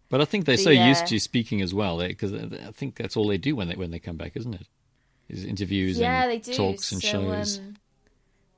But 0.09 0.21
I 0.21 0.25
think 0.25 0.47
they're 0.47 0.57
The, 0.57 0.63
so 0.63 0.71
used 0.71 1.05
uh, 1.05 1.09
to 1.09 1.21
speaking 1.21 1.61
as 1.61 1.73
well 1.73 1.99
because 1.99 2.33
I 2.33 2.73
think 2.73 2.97
that's 2.97 3.17
all 3.17 3.29
they 3.29 3.39
do 3.39 3.55
when 3.55 3.69
they 3.69 3.75
when 3.77 3.91
they 3.91 4.01
come 4.01 4.17
back, 4.17 4.37
isn't 4.37 4.55
it? 4.55 4.67
Is 5.29 5.45
interviews 5.45 5.99
yeah, 5.99 6.25
and 6.25 6.33
they 6.33 6.39
do 6.39 6.55
talks 6.55 6.93
and 6.93 7.01
so, 7.01 7.09
shows. 7.09 7.59
Um, 7.59 7.77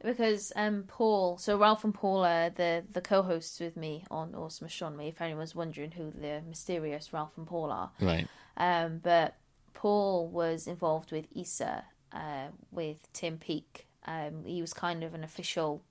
because 0.04 0.52
um 0.56 0.84
Paul, 0.86 1.38
so 1.38 1.58
Ralph 1.58 1.84
and 1.84 1.94
Paul 1.94 2.24
are 2.24 2.50
the 2.50 2.84
the 2.90 3.00
co-hosts 3.00 3.60
with 3.60 3.76
me 3.76 4.04
on 4.10 4.34
Awesome 4.34 4.66
Astronomy. 4.66 5.08
If 5.08 5.20
anyone's 5.20 5.54
wondering 5.54 5.92
who 5.92 6.10
the 6.10 6.42
mysterious 6.48 7.12
Ralph 7.12 7.36
and 7.36 7.46
Paul 7.46 7.70
are, 7.70 7.90
Right. 8.00 8.28
Um, 8.56 9.00
but 9.02 9.36
Paul 9.74 10.28
was 10.28 10.66
involved 10.66 11.12
with 11.12 11.26
ESA 11.36 11.84
uh, 12.12 12.46
with 12.70 13.12
Tim 13.12 13.38
Peake. 13.38 13.86
Um, 14.06 14.44
he 14.44 14.60
was 14.60 14.72
kind 14.72 15.04
of 15.04 15.14
an 15.14 15.24
official. 15.24 15.82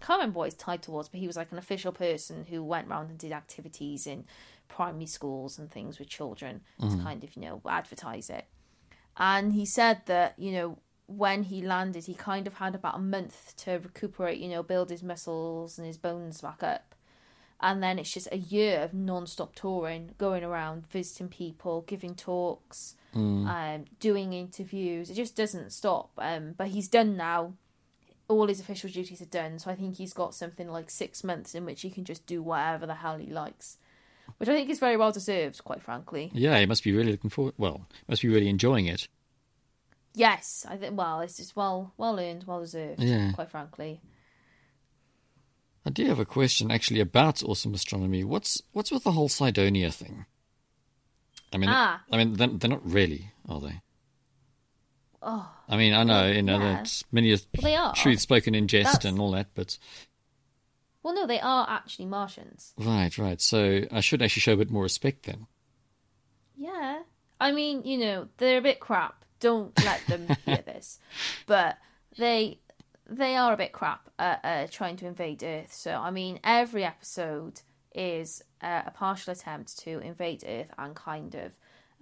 Can't 0.00 0.18
remember 0.20 0.38
what 0.38 0.46
his 0.46 0.54
title 0.54 0.94
was, 0.94 1.08
but 1.08 1.20
he 1.20 1.26
was 1.26 1.36
like 1.36 1.52
an 1.52 1.58
official 1.58 1.92
person 1.92 2.46
who 2.48 2.64
went 2.64 2.88
around 2.88 3.10
and 3.10 3.18
did 3.18 3.32
activities 3.32 4.06
in 4.06 4.24
primary 4.68 5.06
schools 5.06 5.58
and 5.58 5.70
things 5.70 5.98
with 5.98 6.08
children 6.08 6.62
to 6.80 6.96
kind 7.02 7.22
of 7.22 7.36
you 7.36 7.42
know 7.42 7.60
advertise 7.68 8.30
it. 8.30 8.46
And 9.18 9.52
he 9.52 9.66
said 9.66 10.02
that 10.06 10.34
you 10.38 10.52
know 10.52 10.78
when 11.06 11.44
he 11.44 11.62
landed, 11.62 12.06
he 12.06 12.14
kind 12.14 12.46
of 12.46 12.54
had 12.54 12.74
about 12.74 12.96
a 12.96 13.00
month 13.00 13.54
to 13.58 13.72
recuperate, 13.72 14.38
you 14.38 14.48
know, 14.48 14.62
build 14.62 14.90
his 14.90 15.02
muscles 15.02 15.78
and 15.78 15.86
his 15.86 15.96
bones 15.98 16.40
back 16.40 16.62
up 16.62 16.94
and 17.60 17.82
then 17.82 17.98
it's 17.98 18.12
just 18.12 18.28
a 18.32 18.36
year 18.36 18.80
of 18.80 18.92
non-stop 18.92 19.54
touring 19.54 20.10
going 20.18 20.44
around 20.44 20.86
visiting 20.90 21.28
people 21.28 21.82
giving 21.86 22.14
talks 22.14 22.96
um, 23.48 23.84
doing 23.98 24.32
interviews 24.32 25.08
it 25.10 25.14
just 25.14 25.36
doesn't 25.36 25.72
stop 25.72 26.10
um, 26.18 26.54
but 26.56 26.68
he's 26.68 26.88
done 26.88 27.16
now 27.16 27.54
all 28.28 28.46
his 28.48 28.60
official 28.60 28.90
duties 28.90 29.22
are 29.22 29.26
done 29.26 29.58
so 29.58 29.70
i 29.70 29.74
think 29.74 29.96
he's 29.96 30.12
got 30.12 30.34
something 30.34 30.68
like 30.68 30.90
six 30.90 31.24
months 31.24 31.54
in 31.54 31.64
which 31.64 31.82
he 31.82 31.90
can 31.90 32.04
just 32.04 32.26
do 32.26 32.42
whatever 32.42 32.86
the 32.86 32.96
hell 32.96 33.16
he 33.16 33.30
likes 33.30 33.78
which 34.36 34.48
i 34.48 34.52
think 34.52 34.68
is 34.68 34.78
very 34.78 34.96
well 34.96 35.12
deserved 35.12 35.62
quite 35.64 35.80
frankly 35.80 36.30
Yeah, 36.34 36.58
he 36.58 36.66
must 36.66 36.84
be 36.84 36.92
really 36.92 37.12
looking 37.12 37.30
forward. 37.30 37.54
Well, 37.56 37.86
must 38.08 38.22
be 38.22 38.28
really 38.28 38.48
enjoying 38.48 38.86
it. 38.86 39.08
Yes 40.16 40.64
i 40.68 40.76
think 40.76 40.96
well 40.98 41.20
it's 41.20 41.36
just 41.36 41.54
well 41.54 41.92
well 41.98 42.18
earned 42.18 42.44
well 42.46 42.60
deserved 42.60 43.02
Yeah. 43.02 43.32
quite 43.32 43.50
frankly 43.50 44.00
I 45.84 45.90
do 45.90 46.06
have 46.06 46.18
a 46.18 46.24
question 46.24 46.72
actually 46.72 46.98
about 46.98 47.44
awesome 47.44 47.72
astronomy. 47.72 48.24
What's 48.24 48.60
what's 48.72 48.90
with 48.90 49.04
the 49.04 49.12
whole 49.12 49.28
Cydonia 49.28 49.92
thing? 49.92 50.26
I 51.52 51.58
mean, 51.58 51.70
Ah. 51.72 52.02
I 52.10 52.16
mean, 52.16 52.32
they're, 52.32 52.48
they're 52.48 52.70
not 52.70 52.84
really, 52.90 53.30
are 53.48 53.60
they? 53.60 53.80
oh 55.22 55.48
I 55.68 55.76
mean, 55.76 55.94
I 55.94 56.02
know, 56.02 56.26
you 56.26 56.42
know, 56.42 56.58
yeah. 56.58 56.74
that's 56.74 57.04
many 57.12 57.30
Well, 57.30 57.38
they 57.62 57.76
are. 57.76 57.94
truth 57.94 58.18
spoken 58.20 58.54
in 58.56 58.66
jest 58.66 58.86
That's- 58.94 59.04
and 59.04 59.20
all 59.20 59.30
that, 59.32 59.50
but 59.54 59.78
well 61.04 61.14
no 61.14 61.24
they 61.26 61.38
are 61.38 61.66
actually 61.70 62.06
martians 62.06 62.74
right, 62.78 63.16
right. 63.16 63.40
So 63.40 63.82
I 63.92 64.00
should 64.00 64.22
actually 64.22 64.40
show 64.40 64.54
a 64.54 64.56
bit 64.56 64.70
more 64.72 64.82
respect 64.82 65.26
then. 65.26 65.46
Yeah. 66.56 67.02
I 67.38 67.52
mean, 67.52 67.84
you 67.84 67.98
know, 67.98 68.28
they're 68.38 68.58
a 68.58 68.62
bit 68.62 68.80
crap. 68.80 69.24
Don't 69.40 69.72
let 69.84 70.06
them 70.06 70.28
hear 70.44 70.62
this. 70.64 70.98
But 71.46 71.78
they 72.18 72.60
they 73.08 73.36
are 73.36 73.52
a 73.52 73.56
bit 73.56 73.72
crap 73.72 74.10
at 74.18 74.40
uh, 74.44 74.66
trying 74.70 74.96
to 74.96 75.06
invade 75.06 75.42
Earth. 75.42 75.72
So, 75.72 75.92
I 75.92 76.10
mean, 76.10 76.40
every 76.42 76.84
episode 76.84 77.60
is 77.94 78.42
uh, 78.62 78.82
a 78.86 78.90
partial 78.90 79.32
attempt 79.32 79.78
to 79.80 80.00
invade 80.00 80.44
Earth 80.46 80.72
and 80.76 80.94
kind 80.94 81.34
of 81.34 81.52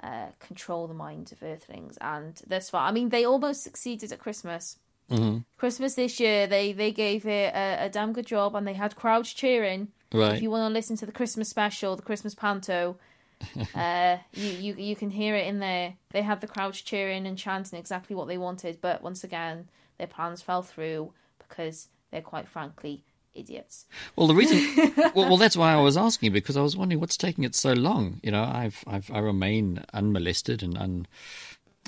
uh, 0.02 0.28
control 0.40 0.86
the 0.86 0.94
minds 0.94 1.32
of 1.32 1.42
Earthlings. 1.42 1.98
And 2.00 2.40
thus 2.46 2.70
far, 2.70 2.88
I 2.88 2.92
mean, 2.92 3.10
they 3.10 3.24
almost 3.24 3.62
succeeded 3.62 4.12
at 4.12 4.18
Christmas. 4.18 4.78
Mm-hmm. 5.10 5.38
Christmas 5.58 5.94
this 5.94 6.18
year, 6.18 6.46
they 6.46 6.72
they 6.72 6.90
gave 6.90 7.26
it 7.26 7.54
a, 7.54 7.84
a 7.84 7.88
damn 7.90 8.14
good 8.14 8.26
job, 8.26 8.54
and 8.54 8.66
they 8.66 8.72
had 8.72 8.96
crowds 8.96 9.32
cheering. 9.32 9.88
Right. 10.12 10.36
If 10.36 10.42
you 10.42 10.50
want 10.50 10.70
to 10.70 10.72
listen 10.72 10.96
to 10.98 11.06
the 11.06 11.12
Christmas 11.12 11.48
special, 11.48 11.96
the 11.96 12.02
Christmas 12.02 12.34
panto, 12.34 12.96
uh, 13.74 14.18
you, 14.32 14.48
you 14.48 14.74
you 14.74 14.96
can 14.96 15.10
hear 15.10 15.34
it 15.34 15.46
in 15.46 15.58
there. 15.58 15.94
They 16.10 16.22
had 16.22 16.40
the 16.40 16.46
crowds 16.46 16.80
cheering 16.80 17.26
and 17.26 17.38
chanting 17.38 17.78
exactly 17.78 18.16
what 18.16 18.28
they 18.28 18.38
wanted, 18.38 18.80
but 18.80 19.02
once 19.02 19.24
again, 19.24 19.68
their 19.98 20.06
plans 20.06 20.42
fell 20.42 20.62
through 20.62 21.12
because 21.38 21.88
they're 22.10 22.22
quite 22.22 22.48
frankly 22.48 23.04
idiots. 23.34 23.86
Well, 24.16 24.26
the 24.26 24.34
reason, 24.34 24.92
well, 25.14 25.28
well, 25.28 25.36
that's 25.36 25.56
why 25.56 25.72
I 25.72 25.80
was 25.80 25.96
asking 25.96 26.32
because 26.32 26.56
I 26.56 26.62
was 26.62 26.76
wondering 26.76 27.00
what's 27.00 27.16
taking 27.16 27.44
it 27.44 27.54
so 27.54 27.72
long. 27.72 28.20
You 28.22 28.30
know, 28.30 28.42
I've, 28.42 28.82
I've, 28.86 29.10
I 29.10 29.18
remain 29.18 29.84
unmolested 29.92 30.62
and 30.62 30.78
un, 30.78 31.06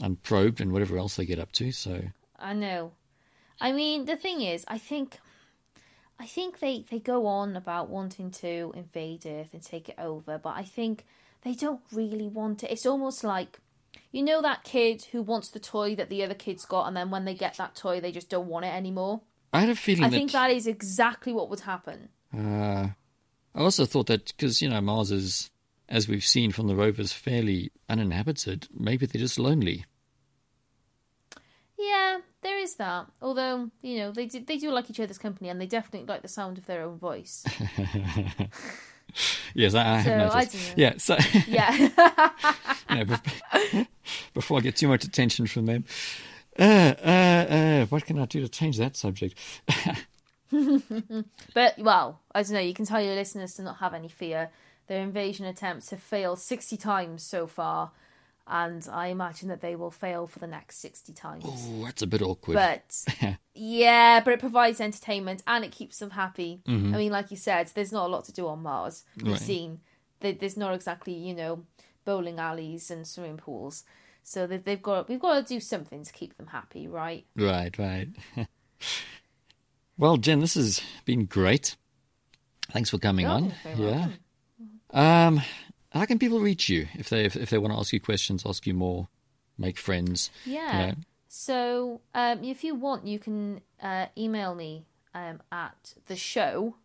unprobed 0.03 0.61
and 0.61 0.73
whatever 0.73 0.99
else 0.99 1.17
they 1.17 1.27
get 1.27 1.39
up 1.39 1.53
to. 1.53 1.73
So 1.73 2.03
I 2.39 2.53
know. 2.53 2.93
I 3.61 3.73
mean, 3.73 4.05
the 4.05 4.17
thing 4.17 4.43
is, 4.43 4.65
I 4.69 4.79
think, 4.79 5.19
I 6.19 6.27
think 6.27 6.59
they 6.59 6.85
they 6.91 6.99
go 6.99 7.27
on 7.27 7.57
about 7.57 7.89
wanting 7.89 8.31
to 8.33 8.73
invade 8.75 9.25
Earth 9.27 9.55
and 9.55 9.63
take 9.63 9.89
it 9.89 9.97
over, 9.99 10.39
but 10.39 10.55
I 10.57 10.63
think 10.63 11.05
they 11.47 11.55
don't 11.55 11.81
really 11.93 12.27
want 12.29 12.65
it. 12.65 12.71
It's 12.71 12.87
almost 12.87 13.23
like. 13.23 13.61
You 14.13 14.23
know 14.23 14.41
that 14.41 14.65
kid 14.65 15.05
who 15.13 15.21
wants 15.23 15.51
the 15.51 15.61
toy 15.61 15.95
that 15.97 16.09
the 16.09 16.23
other 16.23 16.35
kids 16.35 16.65
got, 16.65 16.87
and 16.87 16.97
then 16.97 17.11
when 17.11 17.25
they 17.25 17.35
get 17.35 17.57
that 17.59 17.75
toy, 17.75 18.01
they 18.01 18.13
just 18.13 18.31
don't 18.31 18.49
want 18.49 18.65
it 18.65 18.73
anymore. 18.75 19.21
I 19.53 19.61
had 19.61 19.69
a 19.69 19.77
feeling 19.77 20.05
I 20.05 20.09
that, 20.09 20.17
think 20.17 20.33
that 20.33 20.51
is 20.51 20.67
exactly 20.67 21.33
what 21.33 21.51
would 21.51 21.61
happen. 21.61 22.09
Uh, 22.35 22.89
I 23.55 23.61
also 23.61 23.85
thought 23.85 24.07
that 24.07 24.27
because 24.27 24.63
you 24.63 24.69
know 24.69 24.81
Mars 24.81 25.11
is, 25.11 25.51
as 25.89 26.09
we've 26.09 26.25
seen 26.25 26.51
from 26.51 26.67
the 26.67 26.75
rovers, 26.75 27.13
fairly 27.13 27.71
uninhabited. 27.89 28.69
Maybe 28.73 29.07
they're 29.07 29.21
just 29.21 29.39
lonely. 29.39 29.85
Yeah, 31.79 32.19
there 32.43 32.59
is 32.59 32.77
that. 32.77 33.07
Although 33.21 33.71
you 33.83 33.99
know 33.99 34.13
they 34.13 34.27
do, 34.27 34.41
they 34.41 34.57
do 34.57 34.71
like 34.71 34.89
each 34.89 35.01
other's 35.01 35.19
company, 35.19 35.51
and 35.51 35.61
they 35.61 35.67
definitely 35.67 36.07
like 36.07 36.23
the 36.23 36.29
sound 36.29 36.59
of 36.59 36.67
their 36.67 36.83
own 36.83 36.99
voice. 36.99 37.45
Yes, 39.55 39.75
I, 39.75 39.81
I 39.81 39.99
have 39.99 40.13
I 40.13 40.41
noticed. 40.41 40.53
don't 40.53 40.79
yeah, 40.79 40.95
so 40.99 41.17
yeah, 41.47 41.73
you 42.91 43.05
know, 43.05 43.87
before 44.35 44.59
I 44.59 44.61
get 44.61 44.77
too 44.77 44.89
much 44.89 45.05
attention 45.05 45.47
from 45.47 45.67
them. 45.67 45.85
Uh, 46.59 46.95
uh, 47.03 47.07
uh, 47.09 47.87
what 47.87 48.05
can 48.07 48.19
I 48.19 48.25
do 48.27 48.41
to 48.41 48.49
change 48.49 48.79
that 48.79 48.97
subject? 48.97 49.39
but 51.55 51.75
well, 51.79 52.21
I 52.35 52.43
don't 52.43 52.53
know. 52.53 52.61
You 52.61 52.75
can 52.75 52.87
tell 52.87 53.01
your 53.01 53.15
listeners 53.15 53.55
to 53.55 53.63
not 53.63 53.79
have 53.79 53.95
any 53.95 54.09
fear. 54.09 54.51
Their 54.87 55.03
invasion 55.03 55.47
attempts 55.47 55.91
have 55.91 56.01
failed 56.01 56.39
sixty 56.39 56.77
times 56.77 57.23
so 57.23 57.47
far, 57.47 57.91
and 58.49 58.87
I 58.93 59.09
imagine 59.09 59.49
that 59.49 59.61
they 59.61 59.75
will 59.77 59.91
fail 59.91 60.27
for 60.27 60.39
the 60.39 60.47
next 60.47 60.79
sixty 60.79 61.13
times. 61.13 61.45
Oh, 61.47 61.85
that's 61.85 62.03
a 62.03 62.07
bit 62.07 62.23
awkward. 62.23 62.55
But 62.55 63.05
yeah, 63.55 64.21
but 64.21 64.35
it 64.35 64.41
provides 64.41 64.81
entertainment 64.81 65.43
and 65.47 65.65
it 65.65 65.73
keeps 65.73 65.99
them 65.99 66.11
happy. 66.11 66.61
Mm-hmm. 66.67 66.95
I 66.95 66.99
mean, 66.99 67.13
like 67.13 67.31
you 67.31 67.37
said, 67.37 67.71
there's 67.75 67.93
not 67.93 68.07
a 68.07 68.09
lot 68.13 68.25
to 68.27 68.33
do 68.33 68.47
on 68.49 68.63
Mars. 68.63 69.05
We've 69.17 69.33
Right. 69.33 69.41
seen 69.41 69.81
that 70.21 70.41
there's 70.41 70.57
not 70.57 70.75
exactly 70.75 71.13
you 71.15 71.35
know 71.35 71.65
bowling 72.05 72.39
alleys 72.39 72.91
and 72.91 73.07
swimming 73.07 73.37
pools, 73.37 73.83
so 74.23 74.47
they- 74.47 74.59
they've 74.59 74.83
got 74.83 75.09
we've 75.09 75.21
got 75.21 75.35
to 75.47 75.55
do 75.55 75.59
something 75.61 76.05
to 76.05 76.13
keep 76.13 76.37
them 76.37 76.47
happy, 76.47 76.87
right? 76.87 77.27
Right, 77.37 77.77
right. 77.79 78.09
well, 79.99 80.17
Jen, 80.17 80.41
this 80.41 80.55
has 80.55 80.81
been 81.05 81.25
great. 81.25 81.77
Thanks 82.71 82.91
for 82.91 82.99
coming 82.99 83.27
Oh, 83.27 83.31
on. 83.33 83.55
Yeah. 83.77 83.77
welcome. 83.79 84.19
Um, 84.91 85.41
how 85.99 86.07
can 86.07 86.19
people 86.19 86.41
reach 86.41 86.69
you 86.69 86.89
if 86.95 87.09
they 87.09 87.25
if, 87.25 87.37
if 87.37 87.51
they 87.51 87.59
want 87.59 87.73
to 87.73 87.79
ask 87.79 87.93
you 87.93 88.01
questions, 88.01 88.45
ask 88.47 88.67
you 88.67 88.75
more, 88.75 89.09
make 89.59 89.79
friends? 89.79 90.31
Yeah. 90.45 90.87
know. 90.87 90.95
So 91.29 92.01
um, 92.15 92.45
if 92.45 92.65
you 92.65 92.75
want, 92.75 93.07
you 93.07 93.19
can 93.19 93.61
uh, 93.83 94.07
email 94.17 94.55
me 94.55 94.87
um, 95.15 95.43
at 95.53 95.95
the 96.07 96.17
show 96.17 96.77